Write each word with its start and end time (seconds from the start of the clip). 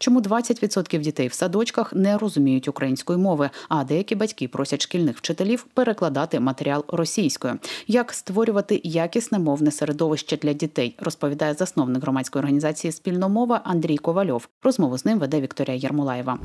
Чому 0.00 0.20
20% 0.20 0.98
дітей 0.98 1.28
в 1.28 1.32
садочках 1.32 1.92
не 1.92 2.18
розуміють 2.18 2.68
української 2.68 3.18
мови, 3.18 3.50
а 3.68 3.84
деякі 3.84 4.14
батьки 4.14 4.48
просять 4.48 4.82
шкільних 4.82 5.16
вчителів 5.16 5.66
перекладати 5.74 6.40
матеріал 6.40 6.84
російською? 6.88 7.58
Як 7.86 8.12
створювати 8.12 8.80
якісне 8.84 9.38
мовне 9.38 9.70
середовище 9.70 10.36
для 10.36 10.52
дітей, 10.52 10.96
розповідає 10.98 11.54
засновник 11.54 12.02
громадської 12.02 12.40
організації 12.40 12.92
Спільномова 12.92 13.60
Андрій 13.64 13.96
Ковальов. 13.96 14.48
Розмову 14.62 14.98
з 14.98 15.04
ним 15.04 15.18
веде 15.18 15.40
Вікторія 15.40 15.76
Ярмолаєва. 15.76 16.38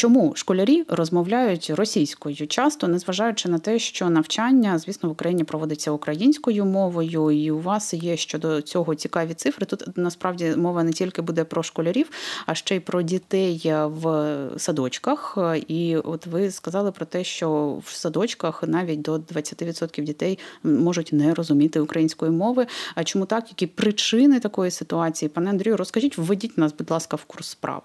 Чому 0.00 0.32
школярі 0.36 0.84
розмовляють 0.88 1.70
російською 1.70 2.46
часто, 2.46 2.88
незважаючи 2.88 3.48
на 3.48 3.58
те, 3.58 3.78
що 3.78 4.10
навчання, 4.10 4.78
звісно, 4.78 5.08
в 5.08 5.12
Україні 5.12 5.44
проводиться 5.44 5.90
українською 5.90 6.64
мовою, 6.64 7.30
і 7.30 7.50
у 7.50 7.60
вас 7.60 7.94
є 7.94 8.16
щодо 8.16 8.62
цього 8.62 8.94
цікаві 8.94 9.34
цифри. 9.34 9.66
Тут 9.66 9.84
насправді 9.96 10.54
мова 10.56 10.82
не 10.82 10.92
тільки 10.92 11.22
буде 11.22 11.44
про 11.44 11.62
школярів, 11.62 12.10
а 12.46 12.54
ще 12.54 12.76
й 12.76 12.80
про 12.80 13.02
дітей 13.02 13.72
в 13.74 14.36
садочках. 14.56 15.38
І 15.68 15.96
от 15.96 16.26
ви 16.26 16.50
сказали 16.50 16.92
про 16.92 17.06
те, 17.06 17.24
що 17.24 17.78
в 17.84 17.92
садочках 17.92 18.62
навіть 18.66 19.02
до 19.02 19.16
20% 19.16 20.02
дітей 20.02 20.38
можуть 20.62 21.12
не 21.12 21.34
розуміти 21.34 21.80
української 21.80 22.32
мови. 22.32 22.66
А 22.94 23.04
чому 23.04 23.26
так? 23.26 23.44
Які 23.48 23.66
причини 23.66 24.40
такої 24.40 24.70
ситуації? 24.70 25.28
Пане 25.28 25.50
Андрію, 25.50 25.76
розкажіть, 25.76 26.18
введіть 26.18 26.58
нас, 26.58 26.74
будь 26.78 26.90
ласка, 26.90 27.16
в 27.16 27.24
курс 27.24 27.48
справи. 27.48 27.82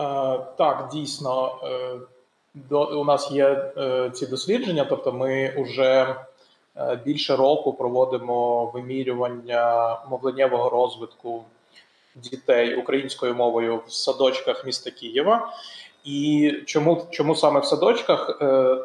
Е, 0.00 0.38
так, 0.56 0.88
дійсно, 0.92 1.58
е, 2.70 2.76
у 2.76 3.04
нас 3.04 3.30
є 3.30 3.72
е, 3.76 4.10
ці 4.14 4.26
дослідження, 4.26 4.86
тобто 4.88 5.12
ми 5.12 5.54
вже 5.58 6.16
більше 7.04 7.36
року 7.36 7.72
проводимо 7.72 8.66
вимірювання 8.66 9.96
мовленнєвого 10.10 10.70
розвитку 10.70 11.44
дітей 12.14 12.74
українською 12.74 13.34
мовою 13.34 13.82
в 13.86 13.92
садочках 13.92 14.66
міста 14.66 14.90
Києва. 14.90 15.52
І 16.04 16.52
чому 16.66 17.06
чому 17.10 17.34
саме 17.34 17.60
в 17.60 17.64
садочках 17.64 18.38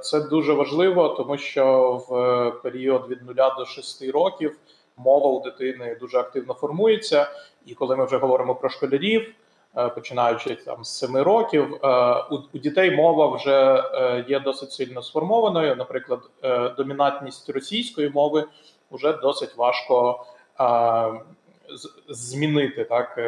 це 0.04 0.20
дуже 0.20 0.54
важливо, 0.54 1.10
тому 1.10 1.38
що 1.38 1.92
в 2.10 2.52
період 2.62 3.08
від 3.10 3.26
0 3.28 3.34
до 3.58 3.66
6 3.66 4.10
років 4.10 4.58
мова 4.98 5.28
у 5.28 5.44
дитини 5.44 5.98
дуже 6.02 6.18
активно 6.18 6.54
формується. 6.54 7.28
І 7.66 7.74
коли 7.74 7.96
ми 7.96 8.06
вже 8.06 8.18
говоримо 8.18 8.56
про 8.56 8.70
школярів. 8.70 9.34
Е, 9.78 9.90
починаючи 9.90 10.56
там 10.56 10.84
з 10.84 10.98
семи 10.98 11.24
років, 11.24 11.76
е, 11.84 11.88
у, 12.32 12.58
дітей 12.58 12.92
мова 12.92 13.36
вже 13.36 13.84
е, 13.94 14.26
є 14.28 14.40
досить 14.40 14.72
сильно 14.72 15.02
сформованою. 15.02 15.76
Наприклад, 15.76 16.20
домінантність 16.78 17.50
російської 17.50 18.10
мови 18.10 18.46
вже 18.92 19.14
досить 19.14 19.58
важко 19.58 20.26
змінити 22.10 22.84
так 22.84 23.20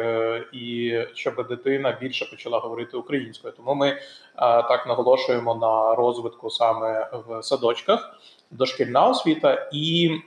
і 0.52 0.98
щоб 1.14 1.48
дитина 1.48 1.98
більше 2.00 2.24
почала 2.30 2.58
говорити 2.58 2.96
українською. 2.96 3.54
Тому 3.56 3.74
ми 3.74 3.98
так 4.36 4.86
наголошуємо 4.86 5.54
на 5.54 5.94
розвитку 5.94 6.50
саме 6.50 7.10
в 7.28 7.42
садочках, 7.42 8.18
дошкільна 8.50 9.06
освіта 9.06 9.68
і. 9.72 10.18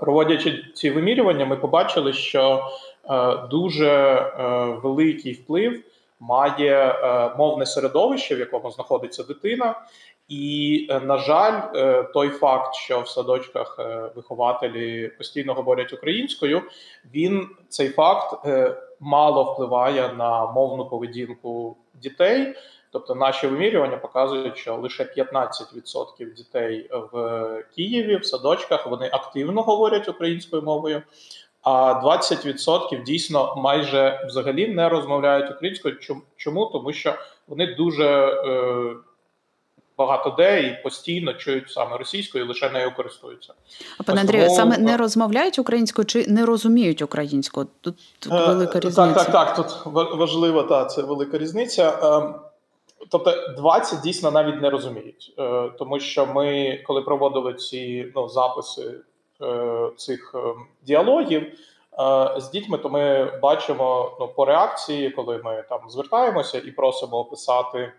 Проводячи 0.00 0.64
ці 0.74 0.90
вимірювання, 0.90 1.46
ми 1.46 1.56
побачили, 1.56 2.12
що 2.12 2.64
дуже 3.50 3.88
е, 3.88 4.64
великий 4.82 5.32
вплив 5.32 5.82
має 6.20 6.74
е, 6.74 7.30
мовне 7.38 7.66
середовище, 7.66 8.34
в 8.34 8.38
якому 8.38 8.70
знаходиться 8.70 9.22
дитина. 9.22 9.74
І, 10.28 10.88
на 11.02 11.18
жаль, 11.18 11.60
той 12.14 12.28
факт, 12.28 12.74
що 12.74 13.00
в 13.00 13.08
садочках 13.08 13.78
вихователі 14.14 15.08
постійно 15.08 15.54
говорять 15.54 15.92
українською, 15.92 16.62
він 17.14 17.48
цей 17.68 17.88
факт 17.88 18.46
мало 19.00 19.44
впливає 19.44 20.12
на 20.12 20.52
мовну 20.52 20.86
поведінку 20.86 21.76
дітей. 21.94 22.54
Тобто, 22.90 23.14
наші 23.14 23.46
вимірювання 23.46 23.96
показують, 23.96 24.56
що 24.56 24.76
лише 24.76 25.04
15% 25.04 26.34
дітей 26.34 26.90
в 27.12 27.64
Києві 27.74 28.16
в 28.16 28.26
садочках 28.26 28.86
вони 28.86 29.10
активно 29.12 29.62
говорять 29.62 30.08
українською 30.08 30.62
мовою 30.62 31.02
а 31.66 32.00
20% 32.04 33.02
дійсно 33.02 33.54
майже 33.56 34.24
взагалі 34.26 34.68
не 34.68 34.88
розмовляють 34.88 35.50
українською. 35.50 35.96
Чому? 36.36 36.66
Тому 36.66 36.92
що 36.92 37.14
вони 37.48 37.74
дуже 37.74 38.06
е, 38.06 38.94
багато 39.98 40.34
де 40.38 40.62
і 40.62 40.82
постійно 40.82 41.34
чують 41.34 41.70
саме 41.70 41.96
російською, 41.96 42.44
і 42.44 42.48
лише 42.48 42.70
нею 42.70 42.92
користуються. 42.96 43.54
А 43.98 44.02
пане 44.02 44.20
Андрію, 44.20 44.50
саме 44.50 44.78
не 44.78 44.96
розмовляють 44.96 45.58
українською 45.58 46.06
чи 46.06 46.26
не 46.28 46.46
розуміють 46.46 47.02
українську? 47.02 47.66
Тут, 47.80 47.96
тут 48.18 48.32
е, 48.32 48.46
велика 48.46 48.80
різниця. 48.80 49.14
Так, 49.14 49.32
так, 49.32 49.54
так. 49.54 49.82
Тут 49.84 49.94
важливо, 49.94 50.62
та 50.62 50.84
це 50.84 51.02
велика 51.02 51.38
різниця. 51.38 51.98
Ем, 52.02 52.34
тобто 53.08 53.34
20 53.56 54.00
дійсно 54.00 54.30
навіть 54.30 54.62
не 54.62 54.70
розуміють, 54.70 55.34
е, 55.38 55.70
тому 55.78 56.00
що 56.00 56.26
ми, 56.26 56.78
коли 56.86 57.02
проводили 57.02 57.54
ці 57.54 58.12
ну, 58.14 58.28
записи 58.28 58.82
Е, 58.82 59.15
цих 59.96 60.34
е, 60.34 60.38
діалогів 60.82 61.42
е, 61.42 62.40
з 62.40 62.50
дітьми, 62.50 62.78
то 62.78 62.88
ми 62.88 63.24
бачимо 63.42 64.16
ну, 64.20 64.28
по 64.28 64.44
реакції, 64.44 65.10
коли 65.10 65.40
ми 65.44 65.64
там 65.68 65.80
звертаємося 65.88 66.58
і 66.58 66.70
просимо 66.70 67.16
описати. 67.16 67.92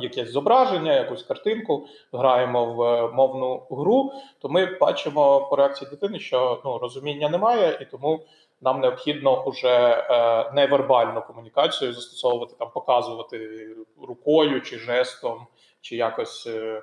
Якесь 0.00 0.30
зображення, 0.30 0.94
якусь 0.94 1.22
картинку, 1.22 1.86
граємо 2.12 2.64
в 2.64 3.12
мовну 3.14 3.62
гру, 3.70 4.12
то 4.40 4.48
ми 4.48 4.66
бачимо 4.80 5.46
по 5.50 5.56
реакції 5.56 5.90
дитини, 5.90 6.18
що 6.18 6.60
ну 6.64 6.78
розуміння 6.78 7.28
немає, 7.28 7.78
і 7.80 7.84
тому 7.84 8.20
нам 8.62 8.80
необхідно 8.80 9.44
вже 9.46 9.68
е, 9.68 10.52
невербальну 10.52 11.22
комунікацію 11.22 11.92
застосовувати 11.92 12.54
там, 12.58 12.70
показувати 12.74 13.66
рукою 14.08 14.60
чи 14.60 14.78
жестом, 14.78 15.46
чи 15.80 15.96
якось 15.96 16.46
е, 16.46 16.82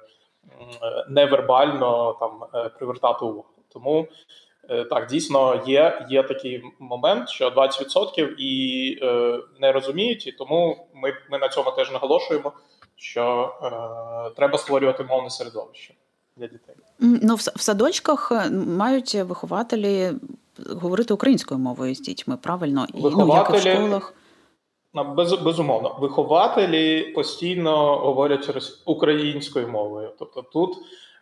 невербально 1.09 2.17
там 2.19 2.43
е, 2.53 2.69
привертати 2.69 3.25
увагу. 3.25 3.45
Тому 3.73 4.07
е, 4.69 4.83
так 4.83 5.07
дійсно 5.07 5.63
є 5.67 6.07
є 6.09 6.23
такий 6.23 6.63
момент, 6.79 7.29
що 7.29 7.49
20% 7.49 8.35
і 8.37 8.99
е, 9.01 9.39
не 9.59 9.71
розуміють, 9.71 10.27
і 10.27 10.31
тому 10.31 10.87
ми 10.93 11.13
ми 11.31 11.37
на 11.37 11.49
цьому 11.49 11.71
теж 11.71 11.91
наголошуємо, 11.91 12.53
що 12.95 13.53
е, 13.63 14.35
треба 14.35 14.57
створювати 14.57 15.03
мовне 15.03 15.29
середовище 15.29 15.93
для 16.37 16.47
дітей. 16.47 16.75
Ну 16.99 17.35
в, 17.35 17.39
в 17.39 17.61
садочках 17.61 18.31
е, 18.31 18.49
мають 18.49 19.15
вихователі 19.15 20.11
говорити 20.67 21.13
українською 21.13 21.59
мовою 21.59 21.95
з 21.95 21.99
дітьми, 21.99 22.37
правильно 22.37 22.87
і 22.93 23.01
вихователі... 23.01 23.25
ну, 23.25 23.35
як 23.35 23.65
і 23.65 23.69
в 23.69 23.85
школах. 23.85 24.13
Без, 24.93 25.33
безумовно, 25.33 25.97
вихователі 25.99 27.03
постійно 27.03 27.97
говорять 27.97 28.81
українською 28.85 29.67
мовою. 29.67 30.13
Тобто 30.19 30.41
тут 30.41 30.77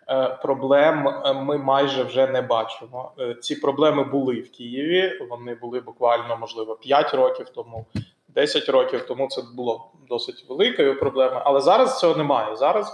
е, 0.10 0.38
проблем 0.42 1.08
е, 1.08 1.34
ми 1.34 1.58
майже 1.58 2.04
вже 2.04 2.28
не 2.28 2.42
бачимо. 2.42 3.12
Е, 3.20 3.36
ці 3.42 3.56
проблеми 3.56 4.04
були 4.04 4.42
в 4.42 4.52
Києві. 4.52 5.28
Вони 5.30 5.56
були 5.56 5.80
буквально, 5.80 6.38
можливо, 6.38 6.76
5 6.76 7.14
років 7.14 7.50
тому, 7.50 7.86
10 8.28 8.70
років 8.70 9.06
тому 9.06 9.28
це 9.28 9.42
було 9.56 9.92
досить 10.10 10.46
великою 10.50 11.00
проблемою. 11.00 11.42
Але 11.46 11.62
зараз 11.62 12.00
цього 12.00 12.16
немає. 12.16 12.56
Зараз 12.56 12.94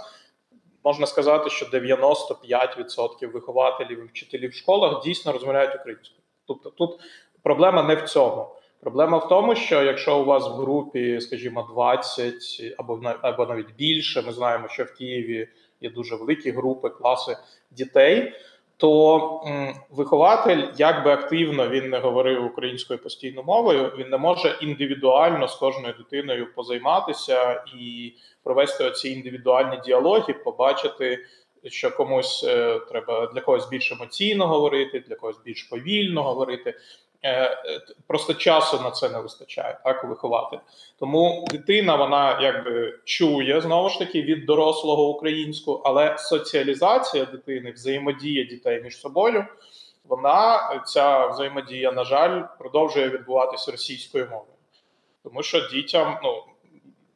можна 0.84 1.06
сказати, 1.06 1.50
що 1.50 1.66
95% 1.66 3.32
вихователів 3.32 4.04
і 4.04 4.06
вчителів 4.06 4.50
в 4.50 4.54
школах 4.54 5.02
дійсно 5.02 5.32
розмовляють 5.32 5.74
українською. 5.74 6.20
Тобто 6.46 6.70
тут 6.70 7.00
проблема 7.42 7.82
не 7.82 7.94
в 7.94 8.02
цьому. 8.02 8.46
Проблема 8.84 9.18
в 9.18 9.28
тому, 9.28 9.54
що 9.54 9.82
якщо 9.82 10.18
у 10.18 10.24
вас 10.24 10.48
в 10.48 10.52
групі, 10.52 11.20
скажімо, 11.20 11.68
20 11.70 12.34
або 12.78 13.00
або 13.22 13.46
навіть 13.46 13.74
більше, 13.76 14.22
ми 14.22 14.32
знаємо, 14.32 14.68
що 14.68 14.84
в 14.84 14.94
Києві 14.94 15.48
є 15.80 15.90
дуже 15.90 16.16
великі 16.16 16.50
групи, 16.50 16.88
класи 16.88 17.36
дітей, 17.70 18.32
то 18.76 19.42
м, 19.46 19.74
вихователь, 19.90 20.62
як 20.76 21.04
би 21.04 21.12
активно 21.12 21.68
він 21.68 21.90
не 21.90 21.98
говорив 21.98 22.44
українською 22.44 23.02
постійною 23.02 23.46
мовою, 23.46 23.92
він 23.98 24.08
не 24.08 24.18
може 24.18 24.58
індивідуально 24.60 25.48
з 25.48 25.54
кожною 25.54 25.94
дитиною 25.98 26.54
позайматися 26.54 27.64
і 27.78 28.12
провести 28.42 28.84
оці 28.84 29.08
індивідуальні 29.08 29.80
діалоги, 29.86 30.32
побачити. 30.32 31.18
Що 31.66 31.90
комусь 31.90 32.44
е, 32.48 32.80
треба 32.90 33.26
для 33.26 33.40
когось 33.40 33.68
більш 33.68 33.92
емоційно 33.92 34.46
говорити, 34.46 35.04
для 35.08 35.14
когось 35.14 35.40
більш 35.44 35.62
повільно 35.62 36.22
говорити. 36.22 36.74
Е, 37.24 37.30
е, 37.32 37.80
просто 38.06 38.34
часу 38.34 38.80
на 38.80 38.90
це 38.90 39.08
не 39.08 39.20
вистачає, 39.20 39.78
так 39.84 40.04
виховати. 40.04 40.60
Тому 40.98 41.44
дитина 41.50 41.96
вона 41.96 42.42
якби 42.42 42.98
чує 43.04 43.60
знову 43.60 43.88
ж 43.88 43.98
таки 43.98 44.22
від 44.22 44.46
дорослого 44.46 45.08
українську, 45.08 45.82
але 45.84 46.18
соціалізація 46.18 47.24
дитини, 47.24 47.70
взаємодія 47.70 48.44
дітей 48.44 48.82
між 48.82 49.00
собою, 49.00 49.44
вона 50.08 50.82
ця 50.86 51.26
взаємодія, 51.26 51.92
на 51.92 52.04
жаль, 52.04 52.42
продовжує 52.58 53.08
відбуватися 53.08 53.70
російською 53.70 54.24
мовою, 54.24 54.56
тому 55.22 55.42
що 55.42 55.68
дітям, 55.68 56.18
ну 56.22 56.42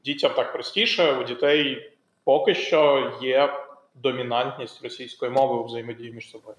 дітям 0.05 0.33
так 0.37 0.53
простіше, 0.53 1.13
у 1.13 1.25
дітей 1.25 1.93
поки 2.25 2.55
що 2.55 3.13
є 3.23 3.53
домінантність 3.95 4.83
російської 4.83 5.31
мови 5.31 5.55
у 5.55 5.65
взаємодії 5.65 6.13
між 6.13 6.31
собою. 6.31 6.57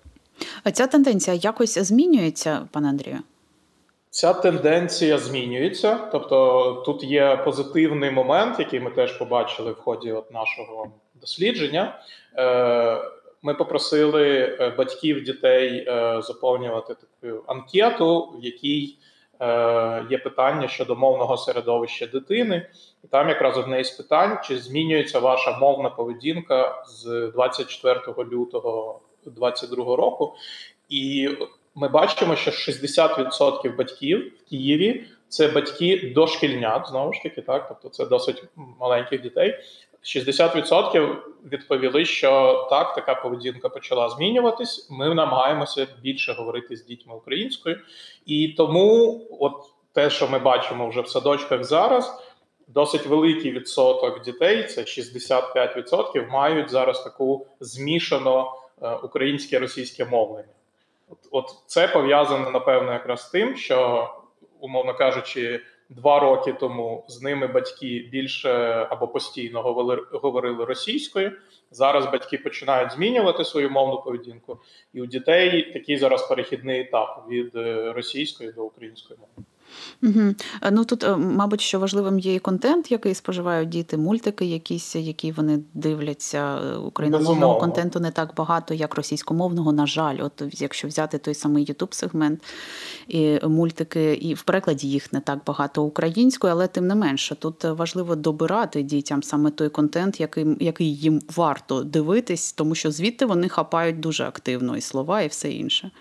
А 0.63 0.71
ця 0.71 0.87
тенденція 0.87 1.35
якось 1.35 1.77
змінюється, 1.77 2.67
пане 2.71 2.89
Андрію? 2.89 3.19
Ця 4.11 4.33
тенденція 4.33 5.17
змінюється, 5.17 5.95
тобто 6.11 6.73
тут 6.85 7.03
є 7.03 7.41
позитивний 7.45 8.11
момент, 8.11 8.59
який 8.59 8.79
ми 8.79 8.91
теж 8.91 9.17
побачили 9.17 9.71
в 9.71 9.75
ході 9.75 10.11
от 10.11 10.31
нашого 10.31 10.91
дослідження. 11.13 11.99
Е, 12.37 13.01
ми 13.41 13.53
попросили 13.53 14.57
е, 14.59 14.69
батьків 14.69 15.23
дітей 15.23 15.85
е, 15.87 16.21
заповнювати 16.21 16.95
таку 16.95 17.43
анкету, 17.47 18.33
в 18.41 18.45
якій 18.45 18.97
є 20.09 20.17
питання 20.17 20.67
щодо 20.67 20.95
мовного 20.95 21.37
середовища 21.37 22.07
дитини, 22.07 22.69
і 23.03 23.07
там 23.07 23.29
якраз 23.29 23.57
одне 23.57 23.79
із 23.79 23.89
питань: 23.89 24.37
чи 24.43 24.57
змінюється 24.57 25.19
ваша 25.19 25.57
мовна 25.57 25.89
поведінка 25.89 26.83
з 26.87 27.31
24 27.33 27.99
лютого 28.17 29.01
2022 29.25 29.95
року, 29.95 30.35
і 30.89 31.29
ми 31.75 31.87
бачимо, 31.87 32.35
що 32.35 32.51
60% 32.51 33.75
батьків 33.75 34.33
в 34.45 34.49
Києві 34.49 35.05
це 35.27 35.47
батьки 35.47 36.11
дошкільнят, 36.15 36.87
знову 36.87 37.13
ж 37.13 37.23
таки, 37.23 37.41
так, 37.41 37.67
тобто 37.67 37.89
це 37.89 38.05
досить 38.05 38.43
маленьких 38.79 39.21
дітей. 39.21 39.59
60% 40.03 41.15
відповіли, 41.51 42.05
що 42.05 42.67
так, 42.69 42.95
така 42.95 43.15
поведінка 43.15 43.69
почала 43.69 44.09
змінюватись. 44.09 44.87
Ми 44.91 45.15
намагаємося 45.15 45.87
більше 46.01 46.33
говорити 46.33 46.75
з 46.75 46.85
дітьми 46.85 47.15
українською, 47.15 47.79
і 48.25 48.47
тому, 48.47 49.21
от 49.39 49.53
те, 49.93 50.09
що 50.09 50.27
ми 50.27 50.39
бачимо 50.39 50.89
вже 50.89 51.01
в 51.01 51.07
садочках 51.07 51.63
зараз, 51.63 52.23
досить 52.67 53.05
великий 53.05 53.51
відсоток 53.51 54.21
дітей, 54.23 54.63
це 54.63 54.81
65%, 54.81 56.31
мають 56.31 56.69
зараз 56.69 57.03
таку 57.03 57.47
змішано 57.59 58.53
е, 58.81 58.95
українське 58.95 59.59
російське 59.59 60.05
мовлення. 60.05 60.58
От, 61.09 61.17
от 61.31 61.55
це 61.65 61.87
пов'язано 61.87 62.51
напевно 62.51 62.93
якраз 62.93 63.21
з 63.21 63.29
тим, 63.29 63.55
що, 63.55 64.09
умовно 64.59 64.93
кажучи, 64.93 65.61
два 65.89 66.19
роки 66.19 66.53
тому 66.53 67.05
з 67.07 67.21
ними 67.21 67.47
батьки 67.47 68.09
більше 68.11 68.49
або 68.89 69.07
постійно 69.07 69.61
говорили 70.11 70.65
російською. 70.65 71.31
Зараз 71.71 72.05
батьки 72.05 72.37
починають 72.37 72.91
змінювати 72.91 73.45
свою 73.45 73.69
мовну 73.69 74.01
поведінку, 74.01 74.59
і 74.93 75.01
у 75.01 75.05
дітей 75.05 75.73
такий 75.73 75.97
зараз 75.97 76.27
перехідний 76.27 76.79
етап 76.79 77.25
від 77.29 77.55
е, 77.55 77.93
російської 77.93 78.51
до 78.51 78.63
української 78.63 79.19
мови. 79.19 79.47
Угу. 80.03 80.35
Ну 80.71 80.85
тут, 80.85 81.03
е, 81.03 81.15
мабуть, 81.15 81.61
що 81.61 81.79
важливим 81.79 82.19
є 82.19 82.35
і 82.35 82.39
контент, 82.39 82.91
який 82.91 83.13
споживають 83.15 83.69
діти, 83.69 83.97
мультики, 83.97 84.45
якісь, 84.45 84.95
які 84.95 85.31
вони 85.31 85.59
дивляться. 85.73 86.59
Е, 86.59 86.75
україномовного 86.75 87.59
контенту 87.59 87.99
не 87.99 88.11
так 88.11 88.35
багато, 88.35 88.73
як 88.73 88.95
російськомовного, 88.95 89.71
на 89.71 89.85
жаль. 89.85 90.17
От 90.19 90.43
якщо 90.51 90.87
взяти 90.87 91.17
той 91.17 91.33
самий 91.33 91.63
ютуб 91.63 91.93
сегмент 91.93 92.43
і 93.07 93.39
мультики, 93.47 94.13
і 94.13 94.33
в 94.33 94.41
перекладі 94.41 94.87
їх 94.87 95.13
не 95.13 95.19
так 95.19 95.39
багато 95.45 95.83
українською, 95.83 96.53
але 96.53 96.67
тим 96.67 96.87
не 96.87 96.95
менше, 96.95 97.35
тут 97.35 97.63
важливо 97.63 98.15
добирати 98.15 98.83
дітям 98.83 99.23
саме 99.23 99.51
той 99.51 99.69
контент, 99.69 100.19
який 100.19 100.45
який 100.59 100.95
їм 100.95 101.21
варто 101.35 101.83
дивитись, 101.83 102.51
тому 102.51 102.75
що 102.75 102.91
звідти 102.91 103.25
вони 103.25 103.49
хапають 103.49 103.99
дуже 103.99 104.23
активно 104.23 104.77
і 104.77 104.81
слова, 104.81 105.21
і 105.21 105.27
все 105.27 105.51
інше. 105.51 105.91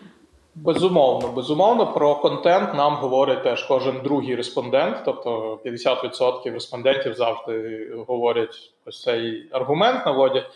Безумовно, 0.65 1.29
безумовно, 1.29 1.87
про 1.87 2.15
контент 2.15 2.75
нам 2.75 2.97
говорить 2.97 3.43
теж 3.43 3.63
кожен 3.63 4.03
другий 4.03 4.35
респондент, 4.35 5.03
тобто 5.05 5.61
50% 5.65 6.53
респондентів 6.53 7.15
завжди 7.15 7.89
говорять 8.09 8.73
ось 8.87 9.03
цей 9.03 9.49
аргумент 9.53 10.07
наводять. 10.07 10.47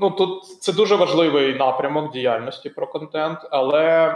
Ну, 0.00 0.10
тут 0.10 0.44
це 0.44 0.72
дуже 0.72 0.96
важливий 0.96 1.54
напрямок 1.54 2.12
діяльності 2.12 2.70
про 2.70 2.86
контент, 2.86 3.38
але 3.50 4.14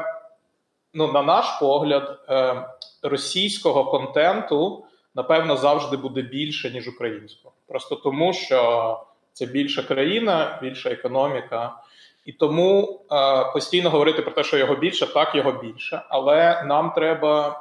ну, 0.95 1.13
на 1.13 1.23
наш 1.23 1.59
погляд, 1.61 2.19
е, 2.29 2.65
російського 3.03 3.85
контенту 3.85 4.85
напевно 5.15 5.57
завжди 5.57 5.97
буде 5.97 6.23
більше, 6.23 6.71
ніж 6.71 6.89
українського. 6.89 7.55
Просто 7.69 7.97
тому, 7.97 8.33
що 8.33 9.01
це 9.33 9.47
більша 9.47 9.83
країна, 9.83 10.59
більша 10.63 10.91
економіка. 10.91 11.77
І 12.25 12.33
тому 12.33 13.01
е, 13.13 13.45
постійно 13.53 13.91
говорити 13.91 14.23
про 14.23 14.33
те, 14.33 14.43
що 14.43 14.59
його 14.59 14.77
більше, 14.77 15.07
так 15.07 15.35
його 15.35 15.53
більше, 15.53 16.03
але 16.09 16.63
нам 16.67 16.93
треба 16.93 17.61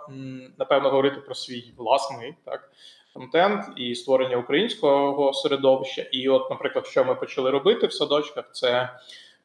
напевно 0.57 0.89
говорити 0.89 1.21
про 1.21 1.35
свій 1.35 1.73
власний 1.77 2.35
так 2.45 2.71
контент 3.13 3.65
і 3.75 3.95
створення 3.95 4.38
українського 4.38 5.33
середовища. 5.33 6.01
І, 6.11 6.29
от, 6.29 6.50
наприклад, 6.50 6.88
що 6.88 7.06
ми 7.06 7.15
почали 7.15 7.51
робити 7.51 7.88
в 7.88 7.94
садочках, 7.94 8.45
це 8.51 8.89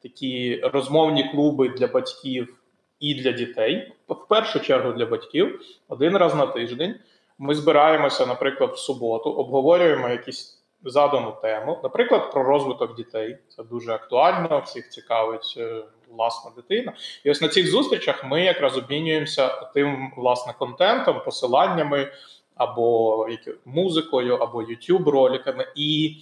такі 0.03 0.59
розмовні 0.63 1.29
клуби 1.31 1.69
для 1.69 1.87
батьків 1.87 2.57
і 2.99 3.15
для 3.15 3.31
дітей. 3.31 3.93
В 4.07 4.27
першу 4.27 4.59
чергу 4.59 4.91
для 4.91 5.05
батьків 5.05 5.61
один 5.87 6.17
раз 6.17 6.35
на 6.35 6.45
тиждень. 6.47 6.95
Ми 7.37 7.55
збираємося, 7.55 8.25
наприклад, 8.25 8.71
в 8.73 8.77
суботу, 8.77 9.29
обговорюємо 9.29 10.09
якісь 10.09 10.54
задану 10.89 11.35
тему, 11.41 11.79
наприклад, 11.83 12.31
про 12.31 12.43
розвиток 12.43 12.95
дітей. 12.95 13.37
Це 13.47 13.63
дуже 13.63 13.93
актуально, 13.93 14.59
всіх 14.65 14.89
цікавить 14.89 15.55
е, 15.57 15.83
власна 16.09 16.51
дитина. 16.55 16.93
І 17.23 17.31
ось 17.31 17.41
на 17.41 17.47
цих 17.47 17.67
зустрічах 17.67 18.25
ми 18.25 18.43
якраз 18.43 18.77
обмінюємося 18.77 19.47
тим 19.73 20.13
власне 20.17 20.53
контентом, 20.59 21.21
посиланнями 21.25 22.11
або 22.55 23.27
музикою, 23.65 24.35
або 24.35 24.61
youtube 24.61 25.09
роликами 25.09 25.67
і. 25.75 26.17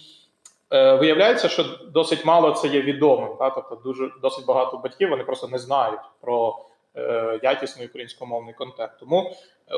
Е, 0.72 0.94
виявляється, 0.94 1.48
що 1.48 1.64
досить 1.92 2.24
мало 2.24 2.50
це 2.50 2.68
є 2.68 2.82
відомим. 2.82 3.36
Та? 3.38 3.50
Тобто, 3.50 3.74
дуже 3.74 4.10
досить 4.22 4.46
багато 4.46 4.76
батьків 4.76 5.08
вони 5.08 5.24
просто 5.24 5.48
не 5.48 5.58
знають 5.58 6.00
про 6.20 6.64
е, 6.96 7.40
якісний 7.42 7.86
українськомовний 7.86 8.54
контент. 8.54 8.92
Тому 9.00 9.32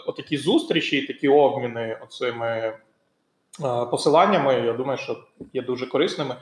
отакі 0.07 0.37
зустрічі, 0.37 1.07
такі 1.07 1.29
обміни 1.29 1.99
оцими 2.03 2.79
посиланнями, 3.91 4.55
я 4.55 4.73
думаю, 4.73 4.99
що 4.99 5.17
є 5.53 5.63
дуже 5.63 5.87
корисними 5.87 6.37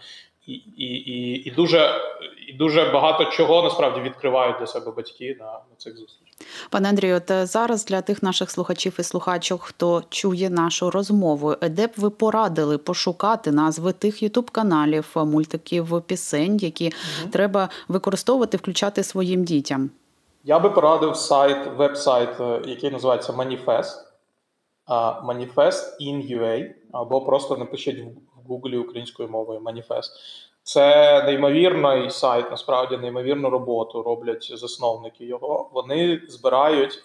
і 0.47 0.53
і, 0.53 0.85
і, 0.85 1.43
і, 1.49 1.51
дуже 1.51 2.01
і 2.49 2.53
дуже 2.53 2.85
багато 2.85 3.25
чого 3.25 3.63
насправді 3.63 4.01
відкривають 4.01 4.57
для 4.59 4.67
себе 4.67 4.93
батьки 4.97 5.37
на, 5.41 5.47
на 5.47 5.77
цих 5.79 5.97
зустрічах. 5.97 6.35
Пане 6.71 6.89
Андрію, 6.89 7.17
от 7.17 7.31
е, 7.31 7.47
зараз 7.47 7.85
для 7.85 8.01
тих 8.01 8.23
наших 8.23 8.51
слухачів 8.51 8.97
і 8.99 9.03
слухачок, 9.03 9.63
хто 9.63 10.03
чує 10.11 10.51
нашу 10.51 10.91
розмову, 10.91 11.55
де 11.71 11.87
б 11.87 11.91
ви 11.97 12.11
порадили 12.11 12.79
пошукати 12.79 13.53
назви 13.53 13.93
тих 13.93 14.23
ютуб-каналів, 14.23 15.07
мультиків, 15.15 16.03
пісень, 16.03 16.57
які 16.57 16.85
угу. 16.87 17.31
треба 17.33 17.69
використовувати, 17.89 18.57
включати 18.57 19.03
своїм 19.03 19.45
дітям? 19.45 19.91
Я 20.45 20.59
би 20.59 20.71
порадив 20.71 21.17
сайт, 21.17 21.59
веб-сайт, 21.77 22.41
е, 22.41 22.61
який 22.65 22.91
називається 22.91 23.33
Маніфест. 23.33 24.14
Маніфест 25.23 26.01
in 26.01 26.39
UA, 26.39 26.71
або 26.93 27.21
просто 27.21 27.57
напишіть 27.57 27.99
в 28.01 28.49
Гуглі 28.49 28.79
українською 28.79 29.29
мовою 29.29 29.61
Маніфест. 29.61 30.13
Це 30.63 31.23
неймовірний 31.23 32.11
сайт, 32.11 32.51
насправді 32.51 32.97
неймовірну 32.97 33.51
роботу 33.51 34.03
роблять 34.03 34.53
засновники 34.55 35.25
його. 35.25 35.71
Вони 35.73 36.21
збирають 36.29 36.93
е, 36.93 37.01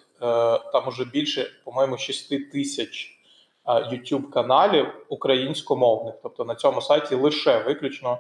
там 0.71 0.87
уже 0.87 1.05
більше, 1.05 1.51
по-моєму, 1.65 1.97
6 1.97 2.51
тисяч 2.51 3.19
YouTube 3.65 4.29
каналів 4.29 4.87
українськомовних. 5.09 6.15
Тобто 6.23 6.45
на 6.45 6.55
цьому 6.55 6.81
сайті 6.81 7.15
лише 7.15 7.59
виключно 7.63 8.17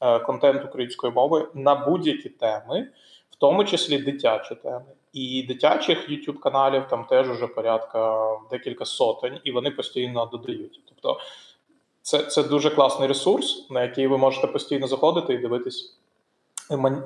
е, 0.00 0.18
контент 0.18 0.64
української 0.64 1.12
мови 1.12 1.48
на 1.54 1.74
будь-які 1.74 2.28
теми, 2.28 2.88
в 3.30 3.36
тому 3.36 3.64
числі 3.64 3.98
дитячі 3.98 4.54
теми. 4.54 4.84
І 5.12 5.42
дитячих 5.42 6.10
youtube 6.10 6.38
каналів 6.38 6.84
там 6.90 7.04
теж 7.04 7.30
уже 7.30 7.46
порядка 7.46 8.28
декілька 8.50 8.84
сотень, 8.84 9.38
і 9.44 9.52
вони 9.52 9.70
постійно 9.70 10.26
додають. 10.32 10.80
Тобто 10.88 11.20
це 12.02 12.22
це 12.22 12.42
дуже 12.42 12.70
класний 12.70 13.08
ресурс, 13.08 13.66
на 13.70 13.82
який 13.82 14.06
ви 14.06 14.18
можете 14.18 14.46
постійно 14.46 14.86
заходити 14.86 15.34
і 15.34 15.38
дивитись, 15.38 15.96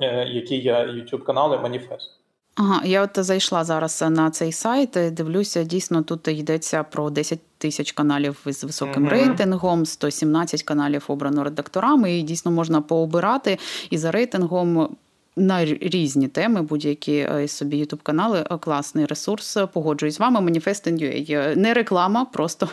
е, 0.01 0.27
які 0.29 0.55
є 0.55 0.73
youtube 0.73 1.23
канали 1.23 1.59
маніфест. 1.59 2.19
Ага, 2.55 2.81
я 2.85 3.03
от 3.03 3.09
зайшла 3.15 3.63
зараз 3.63 4.03
на 4.09 4.31
цей 4.31 4.51
сайт. 4.51 4.97
Дивлюся, 5.11 5.63
дійсно 5.63 6.03
тут 6.03 6.27
йдеться 6.27 6.83
про 6.83 7.09
10 7.09 7.39
тисяч 7.57 7.91
каналів 7.91 8.41
з 8.45 8.63
високим 8.63 9.05
mm-hmm. 9.05 9.09
рейтингом, 9.09 9.85
117 9.85 10.63
каналів 10.63 11.03
обрано 11.07 11.43
редакторами. 11.43 12.17
І 12.17 12.21
дійсно 12.21 12.51
можна 12.51 12.81
пообирати 12.81 13.57
і 13.89 13.97
за 13.97 14.11
рейтингом 14.11 14.95
на 15.35 15.65
різні 15.65 16.27
теми, 16.27 16.61
будь-які 16.61 17.15
е, 17.15 17.47
собі 17.47 17.77
ютуб 17.77 18.01
канали. 18.01 18.47
Е, 18.51 18.57
класний 18.57 19.05
ресурс. 19.05 19.57
Погоджуюсь 19.73 20.15
з 20.15 20.19
вами. 20.19 20.39
Manifest.ua. 20.39 21.55
Не 21.55 21.73
реклама, 21.73 22.25
просто 22.25 22.69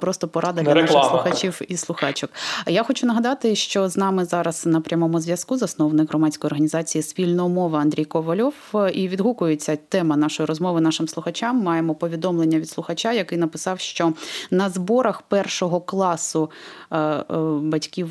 просто 0.00 0.28
порада 0.28 0.62
для 0.62 0.74
наших 0.74 1.04
слухачів 1.04 1.60
і 1.68 1.76
слухачок. 1.76 2.30
Я 2.66 2.82
хочу 2.82 3.06
нагадати, 3.06 3.54
що 3.54 3.88
з 3.88 3.96
нами 3.96 4.24
зараз 4.24 4.66
на 4.66 4.80
прямому 4.80 5.20
зв'язку 5.20 5.56
засновник 5.56 6.08
громадської 6.08 6.48
організації 6.48 7.02
Спільна 7.02 7.48
мова 7.48 7.78
Андрій 7.78 8.04
Ковальов. 8.04 8.54
І 8.92 9.08
відгукується 9.08 9.76
тема 9.76 10.16
нашої 10.16 10.46
розмови 10.46 10.80
нашим 10.80 11.08
слухачам. 11.08 11.62
Маємо 11.62 11.94
повідомлення 11.94 12.58
від 12.58 12.68
слухача, 12.68 13.12
який 13.12 13.38
написав, 13.38 13.80
що 13.80 14.12
на 14.50 14.70
зборах 14.70 15.22
першого 15.22 15.80
класу 15.80 16.50
е, 16.92 17.24
батьків 17.62 18.10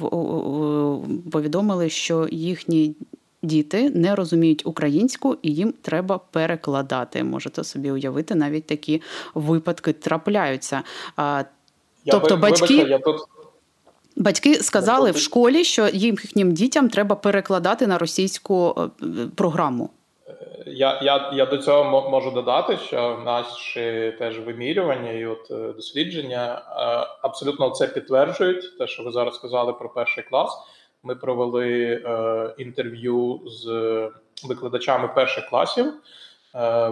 повідомили, 1.31 1.89
що 1.89 2.27
їхні 2.31 2.95
діти 3.43 3.89
не 3.89 4.15
розуміють 4.15 4.65
українську 4.65 5.37
і 5.41 5.53
їм 5.53 5.73
треба 5.81 6.19
перекладати. 6.31 7.23
Можете 7.23 7.63
собі 7.63 7.91
уявити, 7.91 8.35
навіть 8.35 8.65
такі 8.65 9.01
випадки 9.33 9.93
трапляються. 9.93 10.83
Я 11.17 11.45
тобто, 12.05 12.37
батьки. 12.37 12.75
Вибачте, 12.75 12.89
я 12.89 12.99
тут 12.99 13.21
Батьки 14.15 14.55
сказали 14.55 15.11
в 15.11 15.17
школі, 15.17 15.63
що 15.63 15.87
їхнім 15.87 16.51
дітям 16.51 16.89
треба 16.89 17.15
перекладати 17.15 17.87
на 17.87 17.97
російську 17.97 18.75
е, 18.77 19.05
програму. 19.35 19.89
Я 20.65 20.99
я, 21.03 21.31
я 21.33 21.45
до 21.45 21.57
цього 21.57 22.09
можу 22.09 22.31
додати, 22.31 22.77
що 22.77 23.21
наші 23.25 24.13
теж 24.19 24.39
вимірювання 24.39 25.11
і 25.11 25.25
от 25.25 25.51
е, 25.51 25.73
дослідження 25.75 26.53
е, 26.55 27.07
абсолютно 27.21 27.69
це 27.69 27.87
підтверджують. 27.87 28.77
Те, 28.77 28.87
що 28.87 29.03
ви 29.03 29.11
зараз 29.11 29.35
сказали 29.35 29.73
про 29.73 29.89
перший 29.89 30.23
клас. 30.23 30.57
Ми 31.03 31.15
провели 31.15 32.01
е, 32.05 32.53
інтерв'ю 32.57 33.41
з 33.45 33.65
викладачами 34.43 35.07
перших 35.07 35.49
класів 35.49 35.85
е, 35.85 36.59
е, 36.59 36.91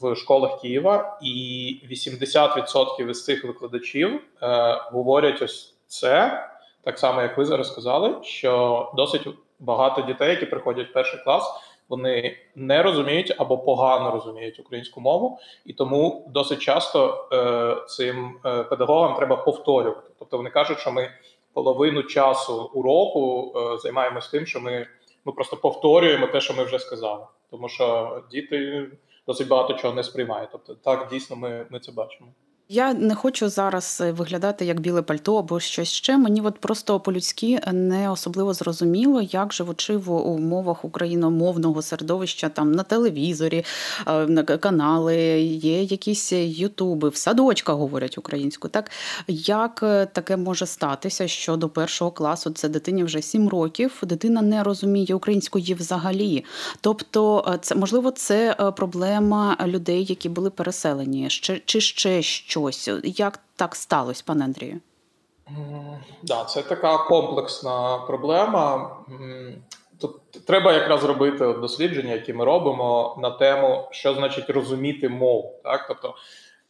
в 0.00 0.16
школах 0.16 0.60
Києва, 0.60 1.18
і 1.22 1.80
80% 1.90 3.10
із 3.10 3.24
цих 3.24 3.44
викладачів 3.44 4.20
е, 4.42 4.80
говорять 4.92 5.42
ось 5.42 5.74
це 5.86 6.44
так 6.82 6.98
само, 6.98 7.22
як 7.22 7.38
ви 7.38 7.44
зараз 7.44 7.68
сказали, 7.68 8.14
що 8.22 8.92
досить 8.96 9.28
багато 9.60 10.00
дітей, 10.00 10.30
які 10.30 10.46
приходять 10.46 10.88
в 10.88 10.92
перший 10.92 11.20
клас, 11.24 11.44
вони 11.88 12.36
не 12.54 12.82
розуміють 12.82 13.34
або 13.38 13.58
погано 13.58 14.10
розуміють 14.10 14.60
українську 14.60 15.00
мову, 15.00 15.38
і 15.64 15.72
тому 15.72 16.30
досить 16.34 16.58
часто 16.58 17.28
е, 17.32 17.86
цим 17.88 18.36
е, 18.46 18.62
педагогам 18.62 19.16
треба 19.16 19.36
повторювати. 19.36 20.10
Тобто 20.18 20.36
вони 20.36 20.50
кажуть, 20.50 20.78
що 20.78 20.92
ми 20.92 21.10
половину 21.54 22.02
часу 22.02 22.70
уроку 22.74 23.52
е, 23.56 23.78
займаємося 23.78 24.30
тим, 24.30 24.46
що 24.46 24.60
ми 24.60 24.86
ми 25.24 25.32
просто 25.32 25.56
повторюємо 25.56 26.26
те, 26.26 26.40
що 26.40 26.54
ми 26.54 26.64
вже 26.64 26.78
сказали, 26.78 27.26
тому 27.50 27.68
що 27.68 28.22
діти 28.30 28.86
досить 29.26 29.48
багато 29.48 29.74
чого 29.74 29.94
не 29.94 30.02
сприймають. 30.02 30.48
Тобто, 30.52 30.74
так 30.74 31.08
дійсно 31.10 31.36
ми, 31.36 31.66
ми 31.70 31.80
це 31.80 31.92
бачимо. 31.92 32.28
Я 32.68 32.94
не 32.94 33.14
хочу 33.14 33.48
зараз 33.48 34.00
е, 34.00 34.12
виглядати 34.12 34.64
як 34.64 34.80
біле 34.80 35.02
пальто 35.02 35.36
або 35.36 35.60
щось 35.60 35.88
ще. 35.88 36.18
Мені 36.18 36.40
от 36.40 36.58
просто 36.58 37.00
по-людськи 37.00 37.60
не 37.72 38.10
особливо 38.10 38.54
зрозуміло, 38.54 39.22
як 39.22 39.52
живучи 39.52 39.96
в 39.96 40.10
умовах 40.10 40.84
україномовного 40.84 41.82
середовища 41.82 42.48
там 42.48 42.72
на 42.72 42.82
телевізорі, 42.82 43.64
е, 44.06 44.26
на 44.26 44.42
канали, 44.42 45.16
є 45.42 45.82
якісь 45.82 46.32
ютуби, 46.32 47.08
в 47.08 47.16
садочках 47.16 47.76
говорять 47.76 48.18
українську. 48.18 48.68
Так 48.68 48.90
як 49.28 49.80
е, 49.82 50.06
таке 50.06 50.36
може 50.36 50.66
статися, 50.66 51.28
що 51.28 51.56
до 51.56 51.68
першого 51.68 52.10
класу 52.10 52.50
це 52.50 52.68
дитині 52.68 53.04
вже 53.04 53.22
сім 53.22 53.48
років, 53.48 54.02
дитина 54.02 54.42
не 54.42 54.62
розуміє 54.62 55.14
української 55.14 55.74
взагалі. 55.74 56.44
Тобто, 56.80 57.54
це 57.62 57.74
можливо, 57.74 58.10
це 58.10 58.56
проблема 58.76 59.56
людей, 59.66 60.04
які 60.04 60.28
були 60.28 60.50
переселені, 60.50 61.30
ще 61.30 61.60
чи 61.64 61.80
ще 61.80 62.22
що 62.22 62.53
щось. 62.54 62.88
Як 63.04 63.40
так 63.56 63.76
сталося, 63.76 64.22
пане 64.26 64.44
Андрію? 64.44 64.80
Да, 66.22 66.44
це 66.44 66.62
така 66.62 66.98
комплексна 66.98 67.98
проблема. 67.98 68.96
Тут 70.00 70.30
треба 70.46 70.72
якраз 70.72 71.04
робити 71.04 71.52
дослідження, 71.52 72.12
які 72.12 72.32
ми 72.32 72.44
робимо 72.44 73.18
на 73.22 73.30
тему, 73.30 73.88
що 73.90 74.14
значить 74.14 74.50
розуміти 74.50 75.08
мову. 75.08 75.54
Так, 75.64 75.84
тобто 75.88 76.14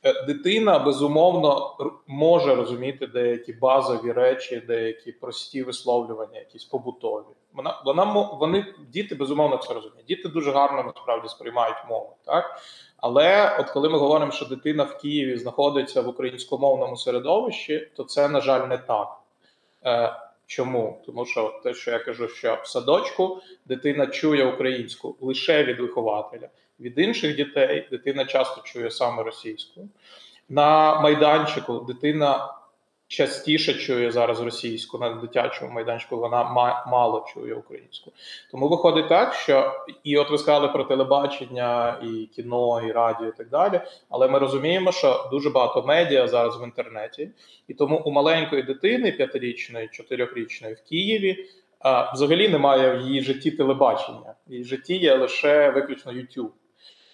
Е, 0.05 0.25
дитина 0.26 0.79
безумовно 0.79 1.76
може 2.07 2.55
розуміти 2.55 3.07
деякі 3.07 3.53
базові 3.53 4.12
речі, 4.12 4.61
деякі 4.61 5.12
прості 5.12 5.62
висловлювання, 5.62 6.38
якісь 6.38 6.64
побутові. 6.64 7.25
Вона 7.53 7.83
вона 7.85 8.05
вони 8.41 8.75
діти 8.88 9.14
безумовно 9.14 9.57
це 9.57 9.75
розуміють. 9.75 10.07
Діти 10.07 10.29
дуже 10.29 10.50
гарно 10.53 10.83
насправді 10.83 11.29
сприймають 11.29 11.76
мову, 11.88 12.17
так 12.25 12.61
але 12.97 13.57
от 13.61 13.71
коли 13.71 13.89
ми 13.89 13.99
говоримо, 13.99 14.33
що 14.33 14.45
дитина 14.45 14.85
в 14.85 14.99
Києві 14.99 15.39
знаходиться 15.39 16.01
в 16.01 16.09
українськомовному 16.09 16.97
середовищі, 16.97 17.89
то 17.97 18.05
це 18.05 18.29
на 18.29 18.41
жаль 18.41 18.69
не 18.69 18.79
так. 18.79 19.09
Е, 19.87 20.13
Чому? 20.47 21.03
Тому 21.07 21.27
що 21.27 21.61
те, 21.63 21.75
що 21.75 21.91
я 21.91 21.99
кажу, 21.99 22.29
що 22.29 22.59
в 22.63 22.67
садочку 22.67 23.41
дитина 23.67 24.07
чує 24.07 24.47
українську 24.47 25.17
лише 25.21 25.65
від 25.65 25.81
вихователя. 25.81 26.49
Від 26.81 26.99
інших 26.99 27.37
дітей 27.37 27.89
дитина 27.91 28.25
часто 28.25 28.61
чує 28.65 28.91
саме 28.91 29.23
російську. 29.23 29.89
На 30.49 31.01
майданчику 31.01 31.79
дитина 31.79 32.55
частіше 33.09 33.75
чує 33.75 34.11
зараз 34.11 34.41
російську, 34.41 34.99
на 34.99 35.15
дитячому 35.15 35.73
майданчику 35.73 36.17
вона 36.17 36.45
мало 36.87 37.27
чує 37.35 37.55
українську. 37.55 38.13
Тому 38.51 38.69
виходить 38.69 39.09
так, 39.09 39.35
що 39.35 39.73
і 40.05 40.19
от 40.19 40.31
ви 40.31 40.39
сказали 40.39 40.69
про 40.69 40.85
телебачення, 40.85 41.99
і 42.03 42.27
кіно, 42.27 42.83
і 42.89 42.93
радіо, 42.93 43.27
і 43.27 43.33
так 43.37 43.49
далі. 43.49 43.81
Але 44.11 44.29
ми 44.29 44.39
розуміємо, 44.39 44.93
що 44.93 45.29
дуже 45.31 45.51
багато 45.51 45.83
медіа 45.83 46.29
зараз 46.29 46.61
в 46.61 46.65
інтернеті, 46.65 47.31
і 47.69 47.75
тому 47.75 48.03
у 48.05 48.11
маленької 48.11 48.63
дитини, 48.63 49.13
п'ятирічної, 49.13 49.89
чотирьохрічної 49.89 50.75
в 50.75 50.89
Києві. 50.89 51.47
А 51.79 52.13
взагалі 52.13 52.49
немає 52.49 52.97
в 52.97 53.01
її 53.01 53.21
житті 53.21 53.51
телебачення, 53.51 54.35
в 54.47 54.53
її 54.53 54.65
житті 54.65 54.97
є 54.97 55.15
лише 55.15 55.71
виключно 55.71 56.13
YouTube. 56.13 56.51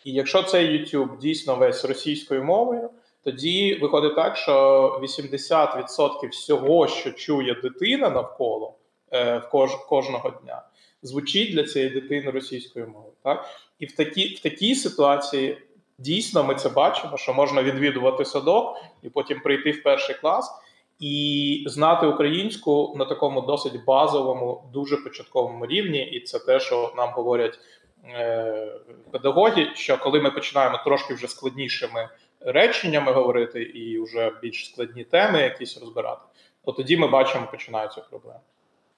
І 0.05 0.13
якщо 0.13 0.43
цей 0.43 0.69
YouTube 0.69 1.19
дійсно 1.19 1.57
весь 1.57 1.85
російською 1.85 2.45
мовою, 2.45 2.91
тоді 3.25 3.75
виходить 3.75 4.17
так, 4.17 4.37
що 4.37 5.01
80% 5.03 6.29
всього, 6.31 6.89
що 6.89 7.13
чує 7.13 7.55
дитина 7.55 8.11
навколо 8.11 8.75
е, 9.13 9.39
в 9.39 9.49
кож, 9.49 9.71
кожного 9.75 10.31
дня, 10.43 10.63
звучить 11.03 11.53
для 11.53 11.65
цієї 11.65 11.91
дитини 11.91 12.31
російською 12.31 12.87
мовою. 12.87 13.13
Так? 13.25 13.45
І 13.79 13.87
в 13.87 13.97
такій 13.97 14.35
в 14.35 14.41
такій 14.41 14.75
ситуації 14.75 15.59
дійсно 15.99 16.45
ми 16.45 16.55
це 16.55 16.69
бачимо, 16.69 17.17
що 17.17 17.35
можна 17.35 17.63
відвідувати 17.63 18.25
садок 18.25 18.77
і 19.03 19.09
потім 19.09 19.41
прийти 19.41 19.71
в 19.71 19.83
перший 19.83 20.15
клас. 20.15 20.53
І 21.01 21.65
знати 21.67 22.07
українську 22.07 22.95
на 22.99 23.05
такому 23.05 23.41
досить 23.41 23.85
базовому, 23.85 24.65
дуже 24.73 24.97
початковому 24.97 25.67
рівні, 25.67 26.05
і 26.05 26.21
це 26.21 26.39
те, 26.39 26.61
що 26.61 26.93
нам 26.97 27.11
говорять 27.11 27.59
Е, 28.05 28.73
педагоги, 29.11 29.69
що 29.75 29.99
коли 29.99 30.21
ми 30.21 30.31
починаємо 30.31 30.81
трошки 30.85 31.15
вже 31.15 31.29
складнішими 31.29 32.09
реченнями 32.41 33.13
говорити 33.13 33.63
і 33.63 34.01
вже 34.01 34.33
більш 34.43 34.67
складні 34.67 35.05
теми 35.05 35.43
якісь 35.43 35.79
розбирати, 35.79 36.23
то 36.65 36.73
тоді 36.73 36.97
ми 36.97 37.07
бачимо, 37.07 37.49
починаються 37.51 38.01
проблеми. 38.01 38.41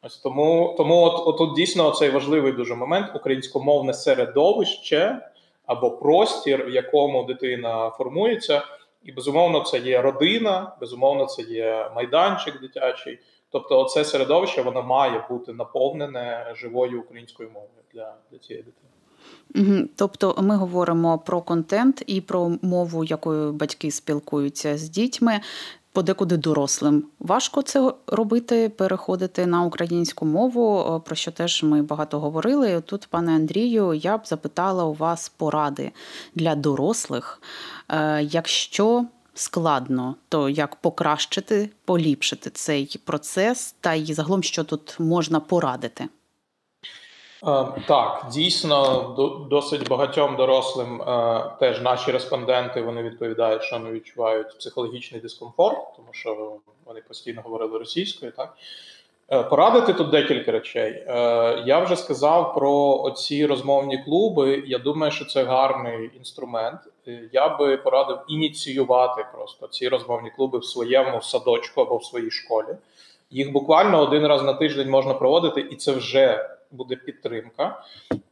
Ось 0.02 0.18
тому 0.18 0.74
тому 0.76 1.02
от, 1.02 1.26
от, 1.26 1.40
от 1.40 1.56
дійсно 1.56 1.90
цей 1.90 2.10
важливий 2.10 2.52
дуже 2.52 2.74
момент 2.74 3.16
українськомовне 3.16 3.94
середовище 3.94 5.30
або 5.66 5.90
простір, 5.90 6.66
в 6.66 6.70
якому 6.70 7.24
дитина 7.24 7.90
формується, 7.90 8.62
і 9.04 9.12
безумовно 9.12 9.60
це 9.60 9.78
є 9.78 10.02
родина, 10.02 10.76
безумовно, 10.80 11.26
це 11.26 11.42
є 11.42 11.90
майданчик 11.94 12.60
дитячий. 12.60 13.18
Тобто, 13.50 13.80
оце 13.80 14.04
середовище 14.04 14.62
воно 14.62 14.82
має 14.82 15.26
бути 15.30 15.52
наповнене 15.52 16.54
живою 16.56 17.00
українською 17.00 17.50
мовою 17.50 17.82
для, 17.92 18.14
для 18.30 18.38
цієї 18.38 18.62
дитини. 18.62 18.88
Тобто 19.96 20.36
ми 20.42 20.56
говоримо 20.56 21.18
про 21.18 21.42
контент 21.42 22.02
і 22.06 22.20
про 22.20 22.52
мову, 22.62 23.04
якою 23.04 23.52
батьки 23.52 23.90
спілкуються 23.90 24.78
з 24.78 24.88
дітьми. 24.88 25.40
Подекуди 25.92 26.36
дорослим 26.36 27.04
важко 27.20 27.62
це 27.62 27.92
робити, 28.06 28.68
переходити 28.68 29.46
на 29.46 29.62
українську 29.62 30.26
мову, 30.26 31.02
про 31.06 31.16
що 31.16 31.30
теж 31.30 31.62
ми 31.62 31.82
багато 31.82 32.20
говорили. 32.20 32.80
Тут, 32.80 33.06
пане 33.10 33.32
Андрію, 33.32 33.94
я 33.94 34.18
б 34.18 34.26
запитала 34.26 34.84
у 34.84 34.94
вас 34.94 35.28
поради 35.28 35.92
для 36.34 36.54
дорослих. 36.54 37.42
Е, 37.88 38.22
якщо 38.22 39.04
складно, 39.34 40.16
то 40.28 40.48
як 40.48 40.76
покращити, 40.76 41.70
поліпшити 41.84 42.50
цей 42.50 43.00
процес, 43.04 43.74
та 43.80 43.94
й 43.94 44.14
загалом, 44.14 44.42
що 44.42 44.64
тут 44.64 45.00
можна 45.00 45.40
порадити. 45.40 46.08
Е, 47.46 47.64
так, 47.88 48.26
дійсно, 48.32 49.02
досить 49.50 49.88
багатьом 49.88 50.36
дорослим 50.36 51.02
е, 51.02 51.44
теж 51.60 51.80
наші 51.80 52.10
респонденти 52.10 52.82
вони 52.82 53.02
відповідають, 53.02 53.62
що 53.62 53.78
вони 53.78 53.90
відчувають 53.90 54.58
психологічний 54.58 55.20
дискомфорт, 55.20 55.78
тому 55.96 56.08
що 56.10 56.56
вони 56.84 57.00
постійно 57.08 57.42
говорили 57.44 57.78
російською. 57.78 58.32
Так 58.32 58.54
е, 59.32 59.42
порадити 59.42 59.92
тут 59.92 60.10
декілька 60.10 60.52
речей. 60.52 61.04
Я 61.66 61.82
вже 61.84 61.96
сказав 61.96 62.54
про 62.54 63.02
оці 63.02 63.46
розмовні 63.46 64.02
клуби. 64.04 64.62
Я 64.66 64.78
думаю, 64.78 65.12
що 65.12 65.24
це 65.24 65.44
гарний 65.44 66.10
інструмент. 66.18 66.80
Я 67.32 67.56
би 67.56 67.76
порадив 67.76 68.18
ініціювати 68.28 69.26
просто 69.32 69.66
ці 69.66 69.88
розмовні 69.88 70.30
клуби 70.36 70.58
в 70.58 70.64
своєму 70.64 71.22
садочку 71.22 71.80
або 71.80 71.96
в 71.96 72.04
своїй 72.04 72.30
школі. 72.30 72.76
Їх 73.30 73.52
буквально 73.52 74.00
один 74.00 74.26
раз 74.26 74.42
на 74.42 74.54
тиждень 74.54 74.90
можна 74.90 75.14
проводити, 75.14 75.60
і 75.60 75.76
це 75.76 75.92
вже 75.92 76.48
буде 76.72 76.96
підтримка. 76.96 77.84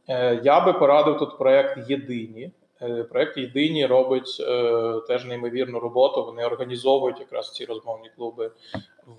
Е, 0.09 0.41
я 0.43 0.65
би 0.65 0.73
порадив 0.73 1.17
тут 1.17 1.37
проект 1.37 1.89
Єдині. 1.89 2.51
Е, 2.81 3.03
проект 3.03 3.37
Єдині 3.37 3.85
робить 3.85 4.37
е, 4.39 4.93
теж 5.07 5.25
неймовірну 5.25 5.79
роботу. 5.79 6.25
Вони 6.25 6.45
організовують 6.45 7.19
якраз 7.19 7.51
ці 7.51 7.65
розмовні 7.65 8.09
клуби 8.15 8.51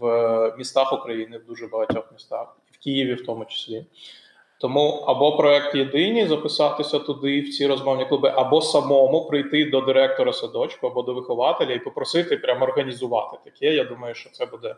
в 0.01 0.55
містах 0.59 0.93
України, 0.93 1.39
в 1.39 1.47
дуже 1.47 1.67
багатьох 1.67 2.13
містах, 2.13 2.57
в 2.73 2.85
Києві, 2.85 3.15
в 3.15 3.27
тому 3.27 3.45
числі. 3.45 3.87
Тому 4.63 5.05
або 5.07 5.37
проект 5.37 5.75
єдині 5.75 6.27
записатися 6.27 6.99
туди, 6.99 7.41
в 7.41 7.49
ці 7.49 7.67
розмовні 7.67 8.05
клуби, 8.05 8.33
або 8.37 8.61
самому 8.61 9.25
прийти 9.25 9.71
до 9.71 9.81
директора 9.81 10.33
садочку 10.33 10.87
або 10.87 11.03
до 11.03 11.15
вихователя 11.15 11.73
і 11.73 11.85
попросити 11.85 12.37
прямо 12.37 12.65
організувати 12.65 13.37
таке. 13.45 13.75
Я 13.75 13.85
думаю, 13.85 14.15
що 14.15 14.31
це 14.31 14.47
буде 14.47 14.77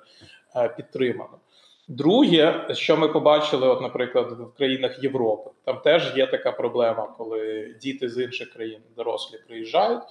підтримано. 0.76 1.38
Друге, 1.88 2.66
що 2.72 2.96
ми 2.96 3.08
побачили, 3.08 3.68
от, 3.68 3.82
наприклад, 3.82 4.32
в 4.32 4.56
країнах 4.56 5.02
Європи, 5.02 5.50
там 5.64 5.80
теж 5.80 6.16
є 6.16 6.26
така 6.26 6.52
проблема, 6.52 7.14
коли 7.18 7.74
діти 7.80 8.08
з 8.08 8.22
інших 8.22 8.52
країн 8.52 8.80
дорослі 8.96 9.38
приїжджають, 9.48 10.02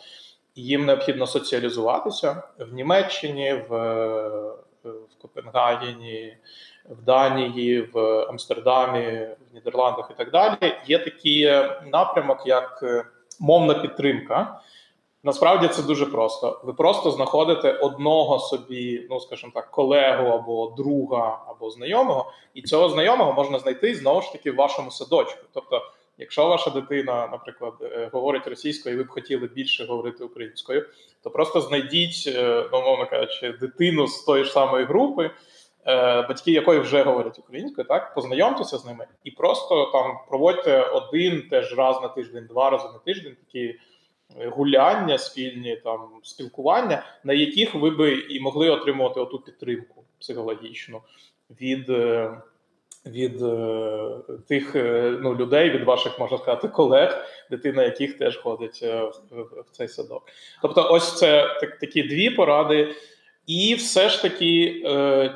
і 0.56 0.62
їм 0.62 0.86
необхідно 0.86 1.27
соціалізуватися 1.27 2.44
в 2.60 2.74
Німеччині, 2.74 3.53
в, 3.70 3.77
в 4.84 5.22
Копенгагені, 5.22 6.38
в 6.89 7.01
Данії, 7.01 7.82
в 7.82 8.00
Амстердамі, 8.30 9.27
в 9.51 9.53
Нідерландах 9.53 10.12
і 10.12 10.18
так 10.18 10.32
далі. 10.32 10.75
Є 10.88 11.00
такий 11.00 11.46
напрямок, 11.92 12.44
як 12.46 12.84
мовна 13.39 13.74
підтримка. 13.74 14.62
Насправді 15.25 15.68
це 15.68 15.84
дуже 15.84 16.06
просто. 16.06 16.62
Ви 16.63 16.74
просто 16.74 17.12
знаходите 17.12 17.72
одного 17.72 18.39
собі, 18.39 19.08
ну 19.10 19.20
скажімо 19.20 19.51
так, 19.56 19.72
колегу 19.72 20.27
або 20.27 20.74
друга, 20.77 21.44
або 21.48 21.70
знайомого, 21.70 22.32
і 22.53 22.62
цього 22.62 22.89
знайомого 22.89 23.34
можна 23.34 23.60
знайти 23.60 23.96
знову 23.96 24.22
ж 24.22 24.32
таки 24.32 24.51
в 24.51 24.56
вашому 24.56 24.92
садочку. 24.92 25.46
Тобто, 25.53 25.82
якщо 26.18 26.48
ваша 26.48 26.70
дитина, 26.70 27.27
наприклад, 27.32 27.74
е, 27.82 28.10
говорить 28.13 28.48
російською, 28.48 28.96
і 28.96 28.98
ви 28.98 29.03
б 29.03 29.10
хотіли 29.10 29.48
більше 29.48 29.86
говорити 29.86 30.24
українською, 30.24 30.89
то 31.24 31.30
просто 31.30 31.62
знайдіть, 31.62 32.24
е, 32.27 32.70
ну, 32.72 32.82
мовно 32.82 33.06
кажучи, 33.10 33.51
дитину 33.51 34.08
з 34.08 34.24
тої 34.24 34.44
ж 34.44 34.51
самої 34.51 34.86
групи, 34.86 35.32
е, 35.88 36.22
батьки 36.22 36.51
якої 36.51 36.80
вже 36.80 37.03
говорять 37.03 37.39
українською, 37.39 37.88
так 37.88 38.13
познайомтеся 38.15 38.77
з 38.77 38.86
ними 38.86 39.08
і 39.24 39.32
просто 39.32 39.86
там 39.86 40.18
проводьте 40.30 40.82
один 40.82 41.50
теж 41.50 41.77
раз 41.77 42.01
на 42.01 42.08
тиждень, 42.08 42.48
два 42.50 42.70
рази 42.70 42.88
на 42.94 43.00
тиждень 43.00 43.36
такі 43.46 43.75
гуляння, 44.46 45.18
спільні 45.18 45.75
там 45.75 46.00
спілкування, 46.24 47.04
на 47.24 47.34
яких 47.34 47.75
ви 47.75 47.90
би 47.90 48.13
і 48.13 48.40
могли 48.40 48.70
отримувати 48.70 49.20
оту 49.20 49.40
підтримку 49.40 50.04
психологічну 50.20 51.02
від 51.62 51.90
е, 51.90 52.32
від 53.06 53.42
е, 53.42 54.10
тих 54.48 54.75
е, 54.75 55.18
ну, 55.22 55.36
людей, 55.36 55.70
від 55.70 55.84
ваших, 55.84 56.20
можна 56.20 56.38
сказати, 56.38 56.68
колег, 56.68 57.25
дитина 57.52 57.84
яких 57.84 58.18
теж 58.18 58.38
ходить 58.38 58.82
в 59.32 59.66
цей 59.72 59.88
садок. 59.88 60.24
Тобто, 60.62 60.88
ось 60.92 61.18
це 61.18 61.58
так, 61.62 61.80
такі 61.80 62.04
дві 62.04 62.30
поради, 62.30 62.96
і 63.48 63.75
все 63.75 64.10
ж 64.10 64.22
таки 64.22 64.82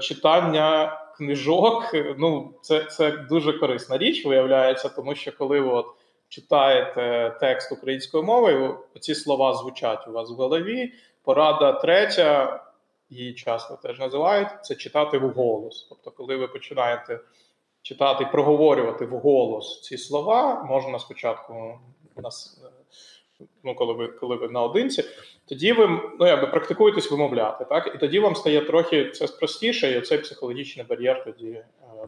читання 0.02 1.00
книжок. 1.18 1.96
Ну, 2.18 2.54
це 2.62 2.84
це 2.84 3.12
дуже 3.12 3.54
корисна 3.54 3.98
річ, 3.98 4.26
виявляється, 4.26 4.90
тому 4.90 5.16
що 5.16 5.32
коли 5.38 5.62
от 5.62 5.86
читаєте 6.30 7.36
текст 7.40 7.72
українською 7.72 8.24
мовою, 8.24 8.80
ці 9.00 9.16
слова 9.16 9.54
звучать 9.54 10.08
у 10.08 10.12
вас 10.12 10.30
в 10.32 10.34
голові. 10.34 10.94
Порада 11.24 11.72
третя, 11.72 12.64
її 13.10 13.34
часто 13.34 13.76
теж 13.76 14.00
називають, 14.00 14.48
це 14.62 14.76
читати 14.76 15.18
вголос. 15.18 15.88
Тобто, 15.90 16.12
коли 16.12 16.36
ви 16.36 16.48
починаєте 16.48 17.20
читати 17.82 18.28
проговорювати 18.32 19.06
вголос 19.06 19.82
ці 19.82 19.98
слова, 19.98 20.64
можна 20.64 21.00
спочатку. 21.00 21.80
Ну, 23.64 23.76
коли 23.76 23.94
ви 23.94 24.08
коли 24.08 24.36
ви 24.36 24.48
наодинці, 24.48 25.04
тоді 25.50 25.74
ви 25.74 25.88
ну, 26.20 26.28
якби 26.28 26.48
практикуєтесь 26.48 27.12
вимовляти, 27.12 27.66
так? 27.66 27.92
І 27.96 27.98
тоді 27.98 28.20
вам 28.20 28.36
стає 28.36 28.62
трохи 28.62 29.12
це 29.12 29.28
простіше, 29.28 29.98
і 29.98 30.02
цей 30.02 30.18
психологічний 30.18 30.86
бар'єр 30.90 31.24
тоді 31.26 31.48
е, 31.48 31.64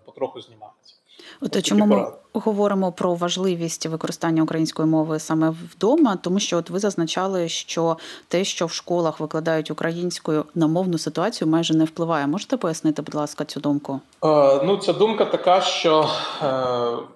потроху 0.05 0.41
знімається. 0.41 0.95
От 1.41 1.65
чому 1.65 1.85
ми 1.85 2.07
говоримо 2.33 2.91
про 2.91 3.15
важливість 3.15 3.85
використання 3.85 4.43
української 4.43 4.87
мови 4.87 5.19
саме 5.19 5.49
вдома, 5.49 6.15
тому 6.15 6.39
що 6.39 6.57
от 6.57 6.69
ви 6.69 6.79
зазначали, 6.79 7.49
що 7.49 7.97
те, 8.27 8.43
що 8.43 8.65
в 8.65 8.71
школах 8.71 9.19
викладають 9.19 9.71
українською 9.71 10.45
на 10.55 10.67
мовну 10.67 10.97
ситуацію, 10.97 11.47
майже 11.47 11.77
не 11.77 11.85
впливає. 11.85 12.27
Можете 12.27 12.57
пояснити, 12.57 13.01
будь 13.01 13.15
ласка, 13.15 13.45
цю 13.45 13.59
думку? 13.59 13.99
Е, 14.23 14.61
ну, 14.63 14.77
ця 14.77 14.93
думка 14.93 15.25
така, 15.25 15.61
що 15.61 16.09
е, 16.43 16.47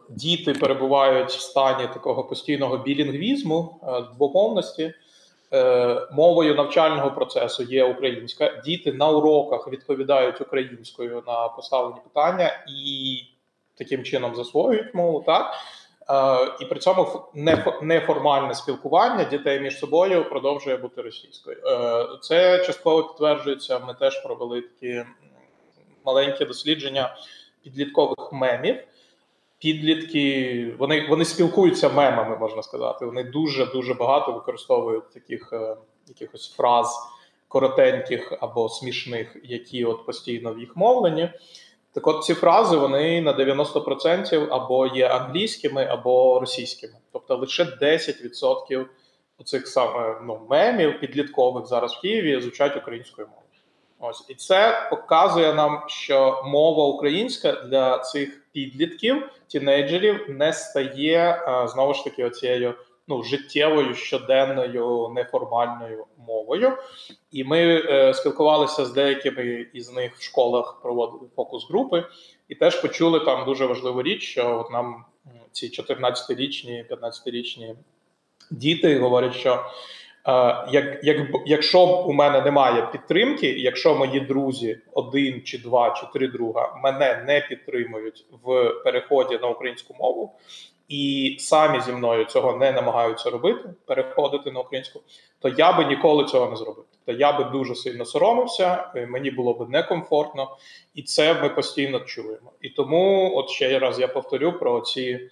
діти 0.09 0.53
перебувають 0.53 1.29
в 1.29 1.41
стані 1.41 1.87
такого 1.93 2.23
постійного 2.23 2.77
білінгвізму, 2.77 3.79
е, 3.83 4.03
двомовності. 4.15 4.93
Е, 5.53 6.07
мовою 6.11 6.55
навчального 6.55 7.11
процесу 7.11 7.63
є 7.63 7.83
українська. 7.83 8.61
Діти 8.65 8.93
на 8.93 9.09
уроках 9.09 9.67
відповідають 9.67 10.41
українською 10.41 11.23
на 11.27 11.47
поставлені 11.47 11.99
питання 12.03 12.63
і 12.67 13.17
таким 13.77 14.03
чином 14.03 14.35
засвоюють 14.35 14.93
мову, 14.93 15.23
так 15.25 15.53
е, 16.09 16.55
і 16.61 16.65
при 16.65 16.79
цьому 16.79 17.21
неформальне 17.81 18.55
спілкування 18.55 19.23
дітей 19.23 19.59
між 19.59 19.79
собою 19.79 20.29
продовжує 20.29 20.77
бути 20.77 21.01
російською. 21.01 21.57
Е, 21.65 22.07
це 22.21 22.65
частково 22.65 23.03
підтверджується. 23.03 23.79
Ми 23.79 23.93
теж 23.93 24.23
провели 24.23 24.61
такі 24.61 25.03
маленькі 26.05 26.45
дослідження 26.45 27.15
підліткових 27.63 28.29
мемів. 28.31 28.75
Підлітки 29.63 30.75
вони 30.77 31.07
вони 31.09 31.25
спілкуються 31.25 31.89
мемами, 31.89 32.37
можна 32.37 32.63
сказати. 32.63 33.05
Вони 33.05 33.23
дуже 33.23 33.65
дуже 33.65 33.93
багато 33.93 34.31
використовують 34.31 35.09
таких 35.09 35.53
е, 35.53 35.75
якихось 36.07 36.53
фраз 36.53 36.95
коротеньких 37.47 38.33
або 38.41 38.69
смішних, 38.69 39.37
які 39.43 39.85
от 39.85 40.05
постійно 40.05 40.53
в 40.53 40.59
їх 40.59 40.75
мовленні. 40.75 41.29
Так 41.93 42.07
от 42.07 42.23
ці 42.23 42.33
фрази 42.33 42.77
вони 42.77 43.21
на 43.21 43.37
90% 43.37 44.47
або 44.51 44.87
є 44.87 45.07
англійськими, 45.07 45.85
або 45.85 46.39
російськими. 46.39 46.93
Тобто 47.11 47.35
лише 47.35 47.63
10% 47.63 48.85
оцих 49.39 49.67
саме 49.67 50.21
ну, 50.25 50.41
мемів 50.49 50.99
підліткових 50.99 51.65
зараз 51.65 51.93
в 51.93 52.01
Києві 52.01 52.41
звучать 52.41 52.77
українською 52.77 53.27
мовою. 53.27 53.42
Ось 54.05 54.25
і 54.29 54.35
це 54.35 54.87
показує 54.89 55.53
нам, 55.53 55.83
що 55.87 56.43
мова 56.45 56.85
українська 56.85 57.51
для 57.51 57.99
цих 57.99 58.41
підлітків, 58.51 59.29
тінейджерів 59.47 60.25
не 60.29 60.53
стає 60.53 61.41
знову 61.67 61.93
ж 61.93 62.03
таки 62.03 62.23
оцією 62.23 62.73
ну, 63.07 63.23
життєвою 63.23 63.95
щоденною 63.95 65.11
неформальною 65.15 66.05
мовою. 66.27 66.77
І 67.31 67.43
ми 67.43 67.59
е, 67.59 68.13
спілкувалися 68.13 68.85
з 68.85 68.93
деякими 68.93 69.65
із 69.73 69.91
них 69.91 70.15
в 70.15 70.21
школах, 70.21 70.81
проводили 70.81 71.29
фокус-групи, 71.35 72.03
і 72.47 72.55
теж 72.55 72.81
почули 72.81 73.19
там 73.19 73.45
дуже 73.45 73.65
важливу 73.65 74.03
річ, 74.03 74.23
що 74.23 74.59
от 74.59 74.71
нам 74.71 75.05
ці 75.51 75.69
14-річні, 75.69 76.85
15-річні 76.89 77.75
діти 78.51 78.99
говорять, 78.99 79.35
що. 79.35 79.65
Uh, 80.25 80.71
як, 80.71 81.03
як, 81.03 81.27
Якщо 81.45 81.85
у 81.85 82.13
мене 82.13 82.41
немає 82.41 82.87
підтримки, 82.91 83.47
якщо 83.47 83.95
мої 83.95 84.19
друзі, 84.19 84.79
один 84.93 85.41
чи 85.41 85.57
два 85.57 85.91
чи 85.91 86.05
три 86.13 86.27
друга 86.27 86.79
мене 86.83 87.23
не 87.27 87.41
підтримують 87.41 88.25
в 88.43 88.69
переході 88.83 89.39
на 89.41 89.47
українську 89.47 89.95
мову, 89.99 90.31
і 90.87 91.35
самі 91.39 91.81
зі 91.81 91.91
мною 91.91 92.25
цього 92.25 92.57
не 92.57 92.71
намагаються 92.71 93.29
робити, 93.29 93.69
переходити 93.85 94.51
на 94.51 94.59
українську, 94.59 95.01
то 95.39 95.49
я 95.49 95.73
би 95.73 95.85
ніколи 95.85 96.25
цього 96.25 96.49
не 96.49 96.55
зробив. 96.55 96.85
То 97.05 97.11
я 97.11 97.37
би 97.37 97.43
дуже 97.43 97.75
сильно 97.75 98.05
соромився, 98.05 98.91
е, 98.95 99.05
мені 99.05 99.31
було 99.31 99.53
б 99.53 99.69
некомфортно, 99.69 100.57
і 100.93 101.01
це 101.01 101.33
ми 101.33 101.49
постійно 101.49 101.99
чуємо. 101.99 102.51
І 102.61 102.69
тому, 102.69 103.31
от 103.35 103.49
ще 103.49 103.79
раз 103.79 103.99
я 103.99 104.07
повторю 104.07 104.53
про 104.59 104.81
ці, 104.81 105.29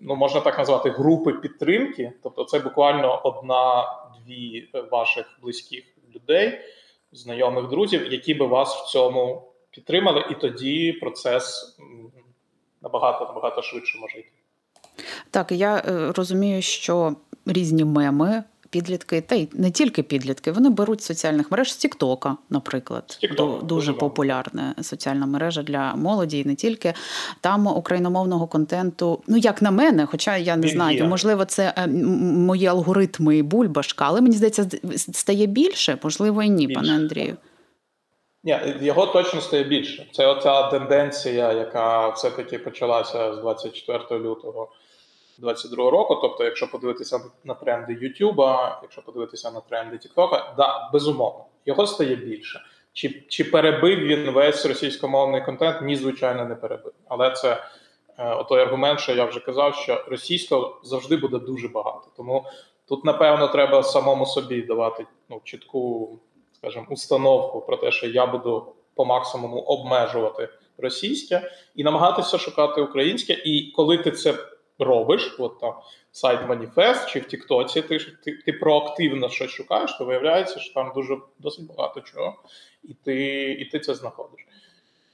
ну 0.00 0.16
можна 0.16 0.40
так 0.40 0.58
назвати, 0.58 0.90
групи 0.90 1.32
підтримки. 1.32 2.12
Тобто, 2.22 2.44
це 2.44 2.58
буквально 2.58 3.22
одна-дві 4.22 4.68
ваших 4.90 5.38
близьких 5.42 5.84
людей, 6.14 6.60
знайомих 7.12 7.68
друзів, 7.68 8.12
які 8.12 8.34
би 8.34 8.46
вас 8.46 8.76
в 8.76 8.92
цьому 8.92 9.52
підтримали, 9.70 10.24
і 10.30 10.34
тоді 10.34 10.92
процес 10.92 11.76
набагато 12.82 13.24
набагато 13.24 13.62
швидше 13.62 13.98
може 13.98 14.18
йти. 14.18 14.28
Так, 15.30 15.52
я 15.52 15.76
е, 15.76 16.12
розумію, 16.12 16.62
що 16.62 17.16
різні 17.46 17.84
меми. 17.84 18.44
Підлітки, 18.72 19.20
та 19.20 19.34
й 19.34 19.48
не 19.52 19.70
тільки 19.70 20.02
підлітки, 20.02 20.52
вони 20.52 20.70
беруть 20.70 21.02
соціальних 21.02 21.50
мереж 21.50 21.72
з 21.72 21.76
Тіктока, 21.76 22.36
наприклад, 22.50 23.18
TikTok, 23.22 23.62
дуже 23.62 23.92
популярна 23.92 24.74
соціальна 24.82 25.26
мережа 25.26 25.62
для 25.62 25.94
молоді, 25.94 26.38
і 26.38 26.44
не 26.44 26.54
тільки 26.54 26.94
там 27.40 27.66
україномовного 27.66 28.46
контенту. 28.46 29.22
Ну 29.26 29.36
як 29.36 29.62
на 29.62 29.70
мене, 29.70 30.06
хоча 30.06 30.36
я 30.36 30.56
не 30.56 30.68
знаю, 30.68 31.04
можливо, 31.04 31.44
це 31.44 31.74
е, 31.76 31.86
мої 31.86 32.66
алгоритми 32.66 33.36
і 33.36 33.42
бульбашка, 33.42 34.04
але 34.08 34.20
мені 34.20 34.36
здається, 34.36 34.66
стає 34.96 35.46
більше, 35.46 35.98
можливо, 36.02 36.42
і 36.42 36.50
ні, 36.50 36.66
більше. 36.66 36.80
пане 36.80 36.94
Андрію. 36.94 37.36
Ні, 38.44 38.58
його 38.80 39.06
точно 39.06 39.40
стає 39.40 39.64
більше. 39.64 40.06
Це 40.12 40.26
оця 40.26 40.62
тенденція, 40.62 41.52
яка 41.52 42.08
все-таки 42.08 42.58
почалася 42.58 43.34
з 43.34 43.38
24 43.38 44.20
лютого 44.20 44.68
2022 45.42 45.90
року. 45.90 46.18
Тобто, 46.22 46.44
якщо 46.44 46.70
подивитися 46.70 47.20
на 47.44 47.54
тренди 47.54 47.92
Ютуба, 47.92 48.78
якщо 48.82 49.02
подивитися 49.02 49.50
на 49.50 49.60
тренди 49.60 49.98
Тіктока, 49.98 50.54
да, 50.56 50.90
безумовно, 50.92 51.44
його 51.66 51.86
стає 51.86 52.16
більше. 52.16 52.60
Чи 52.92 53.22
чи 53.28 53.44
перебив 53.44 53.98
він 53.98 54.30
весь 54.30 54.66
російськомовний 54.66 55.44
контент? 55.44 55.82
Ні, 55.82 55.96
звичайно, 55.96 56.44
не 56.44 56.54
перебив. 56.54 56.92
Але 57.08 57.30
це 57.30 57.62
Отой 58.18 58.62
аргумент, 58.62 59.00
що 59.00 59.12
я 59.12 59.24
вже 59.24 59.40
казав, 59.40 59.74
що 59.74 60.04
російського 60.08 60.80
завжди 60.84 61.16
буде 61.16 61.38
дуже 61.38 61.68
багато. 61.68 62.08
Тому 62.16 62.44
тут, 62.88 63.04
напевно, 63.04 63.48
треба 63.48 63.82
самому 63.82 64.26
собі 64.26 64.62
давати 64.62 65.06
ну, 65.30 65.40
чітку, 65.44 66.18
скажімо, 66.52 66.86
установку 66.90 67.60
про 67.60 67.76
те, 67.76 67.92
що 67.92 68.06
я 68.06 68.26
буду 68.26 68.66
по 68.94 69.04
максимуму 69.04 69.60
обмежувати 69.60 70.48
російське 70.78 71.52
і 71.76 71.84
намагатися 71.84 72.38
шукати 72.38 72.80
українське. 72.80 73.32
І 73.32 73.72
коли 73.76 73.98
ти 73.98 74.10
це 74.10 74.34
робиш, 74.84 75.36
от 75.38 75.60
там 75.60 75.74
сайт 76.12 76.48
Маніфест 76.48 77.08
чи 77.08 77.20
в 77.20 77.24
Тіктоці, 77.24 77.82
ти 77.82 77.98
ти, 77.98 78.32
ти 78.46 78.52
проактивно 78.52 79.28
щось 79.28 79.50
шукаєш, 79.50 79.92
то 79.98 80.04
виявляється, 80.04 80.60
що 80.60 80.74
там 80.74 80.92
дуже 80.94 81.16
досить 81.38 81.66
багато 81.66 82.00
чого, 82.00 82.34
і 82.84 82.94
ти, 83.04 83.42
і 83.52 83.64
ти 83.64 83.78
це 83.78 83.94
знаходиш. 83.94 84.46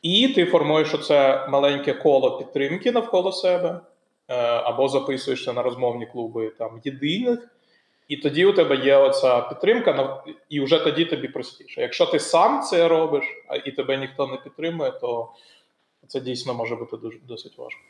І 0.02 0.28
ти 0.28 0.44
формуєш 0.44 0.94
оце 0.94 1.46
маленьке 1.48 1.92
коло 1.94 2.38
підтримки 2.38 2.92
навколо 2.92 3.32
себе, 3.32 3.80
е, 4.28 4.34
або 4.44 4.88
записуєшся 4.88 5.52
на 5.52 5.62
розмовні 5.62 6.06
клуби 6.06 6.52
там 6.58 6.80
єдиних. 6.84 7.48
І 8.08 8.16
тоді 8.16 8.44
у 8.46 8.52
тебе 8.52 8.76
є 8.76 8.96
оця 8.96 9.40
підтримка, 9.40 10.22
і 10.48 10.60
вже 10.60 10.78
тоді 10.78 11.04
тобі 11.04 11.28
простіше. 11.28 11.80
Якщо 11.80 12.06
ти 12.06 12.18
сам 12.18 12.62
це 12.62 12.88
робиш, 12.88 13.24
і 13.64 13.72
тебе 13.72 13.96
ніхто 13.96 14.26
не 14.26 14.36
підтримує, 14.36 14.90
то 14.90 15.28
це 16.06 16.20
дійсно 16.20 16.54
може 16.54 16.76
бути 16.76 16.96
дуже 16.96 17.18
досить 17.28 17.58
важко. 17.58 17.80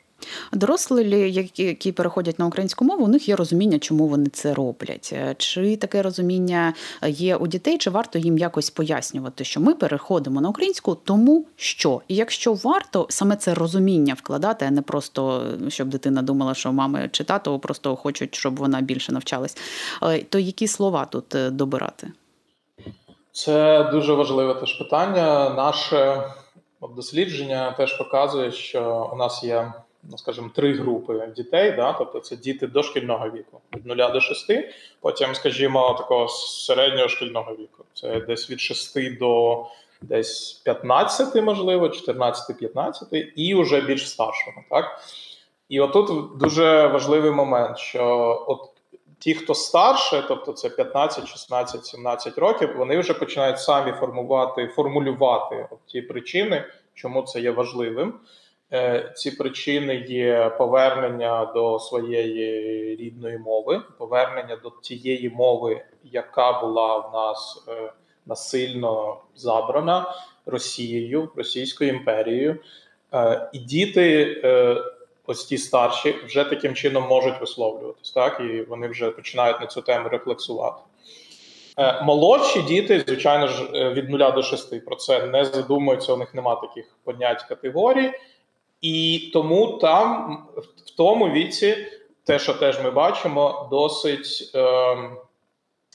Дорослі, 0.53 1.31
які 1.55 1.91
переходять 1.91 2.39
на 2.39 2.45
українську 2.45 2.85
мову, 2.85 3.05
у 3.05 3.07
них 3.07 3.29
є 3.29 3.35
розуміння, 3.35 3.79
чому 3.79 4.07
вони 4.07 4.29
це 4.29 4.53
роблять. 4.53 5.13
Чи 5.37 5.75
таке 5.75 6.01
розуміння 6.01 6.73
є 7.07 7.35
у 7.35 7.47
дітей, 7.47 7.77
чи 7.77 7.89
варто 7.89 8.19
їм 8.19 8.37
якось 8.37 8.69
пояснювати, 8.69 9.43
що 9.43 9.59
ми 9.59 9.75
переходимо 9.75 10.41
на 10.41 10.49
українську, 10.49 10.95
тому 10.95 11.45
що 11.55 12.01
і 12.07 12.15
якщо 12.15 12.53
варто 12.53 13.07
саме 13.09 13.35
це 13.35 13.53
розуміння 13.53 14.13
вкладати, 14.13 14.65
а 14.65 14.71
не 14.71 14.81
просто 14.81 15.45
щоб 15.67 15.87
дитина 15.87 16.21
думала, 16.21 16.53
що 16.53 16.73
мами 16.73 17.09
чи 17.11 17.23
тато 17.23 17.59
просто 17.59 17.95
хочуть, 17.95 18.35
щоб 18.35 18.55
вона 18.55 18.81
більше 18.81 19.11
навчалась, 19.11 19.57
е, 20.03 20.23
то 20.23 20.39
які 20.39 20.67
слова 20.67 21.05
тут 21.05 21.35
е, 21.35 21.49
добирати? 21.49 22.11
Це 23.31 23.83
дуже 23.91 24.13
важливе 24.13 24.53
теж 24.53 24.73
питання. 24.73 25.49
Наше 25.49 26.23
дослідження 26.87 27.71
теж 27.71 27.97
показує, 27.97 28.51
що 28.51 29.09
у 29.13 29.15
нас 29.15 29.43
є 29.43 29.73
ну 30.03 30.17
скажімо, 30.17 30.49
три 30.55 30.73
групи 30.73 31.31
дітей, 31.35 31.71
да, 31.71 31.93
тобто 31.93 32.19
це 32.19 32.35
діти 32.35 32.67
дошкільного 32.67 33.29
віку 33.29 33.61
від 33.75 33.85
0 33.85 33.95
до 33.95 34.21
6, 34.21 34.51
потім, 35.01 35.35
скажімо, 35.35 35.95
такого 35.97 36.27
середнього 36.27 37.07
шкільного 37.07 37.55
віку. 37.55 37.85
Це 37.93 38.19
десь 38.19 38.49
від 38.49 38.59
6 38.59 39.17
до 39.17 39.65
десь 40.01 40.53
15, 40.65 41.43
можливо, 41.43 41.87
14-15, 41.87 43.13
і 43.35 43.55
вже 43.55 43.81
більш 43.81 44.09
старшого. 44.09 44.63
Так? 44.69 45.01
І 45.69 45.79
отут 45.79 46.37
дуже 46.37 46.87
важливий 46.87 47.31
момент, 47.31 47.77
що 47.77 48.05
от 48.47 48.69
ті, 49.19 49.33
хто 49.33 49.53
старше, 49.53 50.25
тобто 50.27 50.53
це 50.53 50.69
15, 50.69 51.27
16, 51.27 51.85
17 51.85 52.37
років, 52.37 52.77
вони 52.77 52.99
вже 52.99 53.13
починають 53.13 53.59
самі 53.59 53.91
формувати, 53.91 54.67
формулювати 54.67 55.67
от 55.71 55.79
ті 55.85 56.01
причини, 56.01 56.65
чому 56.93 57.21
це 57.21 57.39
є 57.39 57.51
важливим. 57.51 58.13
Е, 58.73 59.13
ці 59.15 59.31
причини 59.31 59.95
є 59.95 60.49
повернення 60.57 61.45
до 61.45 61.79
своєї 61.79 62.95
рідної 62.95 63.37
мови, 63.37 63.81
повернення 63.97 64.55
до 64.63 64.69
тієї 64.81 65.29
мови, 65.29 65.81
яка 66.03 66.61
була 66.61 66.97
в 66.97 67.13
нас 67.13 67.65
е, 67.67 67.93
насильно 68.25 69.17
забрана 69.35 70.15
Росією, 70.45 71.29
Російською 71.35 71.89
імперією. 71.89 72.57
Е, 73.13 73.49
і 73.53 73.59
діти, 73.59 74.35
ось 75.29 75.45
ті 75.45 75.57
старші, 75.57 76.15
вже 76.25 76.43
таким 76.43 76.75
чином 76.75 77.03
можуть 77.09 77.41
висловлюватись, 77.41 78.11
так 78.11 78.39
і 78.39 78.61
вони 78.61 78.87
вже 78.87 79.11
починають 79.11 79.61
на 79.61 79.67
цю 79.67 79.81
тему 79.81 80.09
рефлексувати. 80.09 80.81
Молодші 82.03 82.61
діти, 82.61 83.03
звичайно 83.07 83.47
ж, 83.47 83.63
від 83.93 84.09
0 84.09 84.31
до 84.31 84.43
6 84.43 84.85
про 84.85 84.95
це 84.95 85.25
не 85.25 85.45
задумуються. 85.45 86.13
У 86.13 86.17
них 86.17 86.35
немає 86.35 86.57
таких 86.61 86.97
понять 87.03 87.43
категорій. 87.43 88.11
І 88.81 89.29
тому 89.33 89.67
там, 89.67 90.37
в 90.85 90.89
тому 90.97 91.29
віці, 91.29 91.77
те, 92.23 92.39
що 92.39 92.53
теж 92.53 92.83
ми 92.83 92.91
бачимо, 92.91 93.67
досить 93.71 94.51
е, 94.55 94.97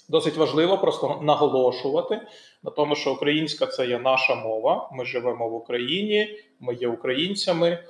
досить 0.08 0.36
важливо 0.36 0.78
просто 0.78 1.20
наголошувати 1.22 2.20
на 2.62 2.70
тому, 2.70 2.96
що 2.96 3.12
українська 3.12 3.66
це 3.66 3.86
є 3.86 3.98
наша 3.98 4.34
мова. 4.34 4.90
Ми 4.92 5.04
живемо 5.04 5.48
в 5.48 5.54
Україні, 5.54 6.38
ми 6.60 6.74
є 6.74 6.88
українцями, 6.88 7.68
е, 7.68 7.84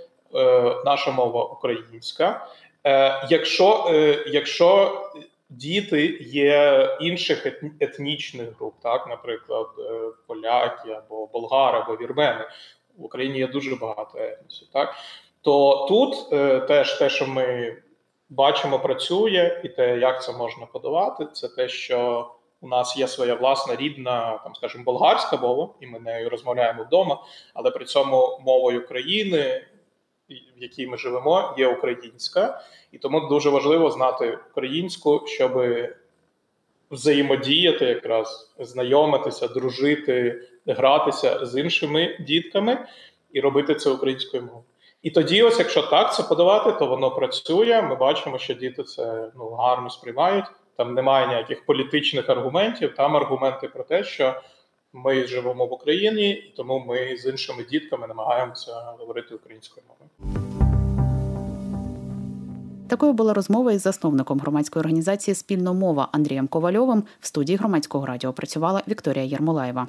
наша 0.85 1.11
мова 1.11 1.45
українська. 1.45 2.47
Е, 2.87 3.27
Якщо 3.31 3.87
е, 3.91 4.25
якщо 4.27 5.01
діти 5.51 6.19
є 6.21 6.89
інших 7.01 7.47
етнічних 7.81 8.49
груп, 8.59 8.75
так, 8.83 9.07
наприклад, 9.09 9.67
е, 9.79 10.01
поляки 10.27 10.91
або 10.91 11.27
болгари, 11.27 11.79
або 11.79 11.97
вірмени, 11.97 12.45
в 12.99 13.05
Україні 13.05 13.39
є 13.39 13.47
дуже 13.47 13.77
багато 13.77 14.19
етносів, 14.19 14.69
так 14.73 14.95
то 15.43 15.87
тут 15.89 16.33
е, 16.33 16.61
теж 16.61 16.99
те, 16.99 17.11
що 17.11 17.27
ми 17.27 17.77
бачимо, 18.29 18.79
працює, 18.79 19.61
і 19.65 19.69
те, 19.69 19.99
як 19.99 20.23
це 20.25 20.33
можна 20.33 20.67
подавати, 20.67 21.27
це 21.33 21.49
те, 21.49 21.69
що 21.69 22.31
у 22.61 22.69
нас 22.69 22.97
є 22.97 23.09
своя 23.09 23.35
власна 23.35 23.77
рідна, 23.77 24.41
там, 24.45 24.55
скажімо, 24.55 24.85
болгарська 24.85 25.37
мова, 25.37 25.69
і 25.81 25.87
ми 25.87 25.99
нею 25.99 26.31
розмовляємо 26.31 26.83
вдома, 26.83 27.23
але 27.55 27.71
при 27.71 27.85
цьому 27.85 28.41
мовою 28.45 28.87
країни, 28.87 29.65
в 30.29 30.63
якій 30.63 30.87
ми 30.87 30.99
живемо, 30.99 31.55
є 31.59 31.69
українська, 31.69 32.61
і 32.93 32.99
тому 32.99 33.21
дуже 33.21 33.51
важливо 33.51 33.91
знати 33.91 34.39
українську, 34.51 35.23
щоб 35.27 35.63
взаємодіяти, 36.91 37.85
якраз 37.85 38.55
знайомитися, 38.59 39.49
дружити, 39.49 40.43
гратися 40.67 41.47
з 41.47 41.61
іншими 41.61 42.17
дітками 42.21 42.87
і 43.33 43.41
робити 43.41 43.75
це 43.75 43.91
українською 43.91 44.43
мовою. 44.43 44.65
І 45.03 45.11
тоді, 45.11 45.43
ось 45.43 45.59
якщо 45.59 45.83
так 45.83 46.15
це 46.15 46.23
подавати, 46.23 46.73
то 46.73 46.87
воно 46.87 47.11
працює. 47.11 47.83
Ми 47.83 47.95
бачимо, 47.95 48.39
що 48.39 48.55
діти 48.55 48.83
це 48.83 49.31
ну 49.37 49.51
гарно 49.51 49.91
сприймають. 49.91 50.45
Там 50.77 50.95
немає 50.95 51.27
ніяких 51.29 51.67
політичних 51.67 52.31
аргументів. 52.31 52.95
Там 52.95 53.17
аргументи 53.17 53.69
про 53.69 53.85
те, 53.85 54.05
що 54.05 54.41
ми 54.95 55.27
живемо 55.27 55.67
в 55.67 55.73
Україні, 55.73 56.31
і 56.31 56.55
тому 56.57 56.85
ми 56.89 57.17
з 57.17 57.27
іншими 57.27 57.65
дітками 57.71 58.07
намагаємося 58.07 58.73
говорити 58.99 59.35
українською 59.35 59.87
мовою. 59.89 60.45
Такою 62.89 63.13
була 63.13 63.35
розмова 63.35 63.73
із 63.73 63.83
засновником 63.83 64.41
громадської 64.41 64.81
організації 64.81 65.35
Спільномова 65.35 66.09
Андрієм 66.13 66.47
Ковальовим 66.49 67.05
в 67.21 67.27
студії 67.27 67.59
громадського 67.59 68.07
радіо 68.07 68.33
працювала 68.33 68.83
Вікторія 68.89 69.25
Єрмолаєва. 69.25 69.89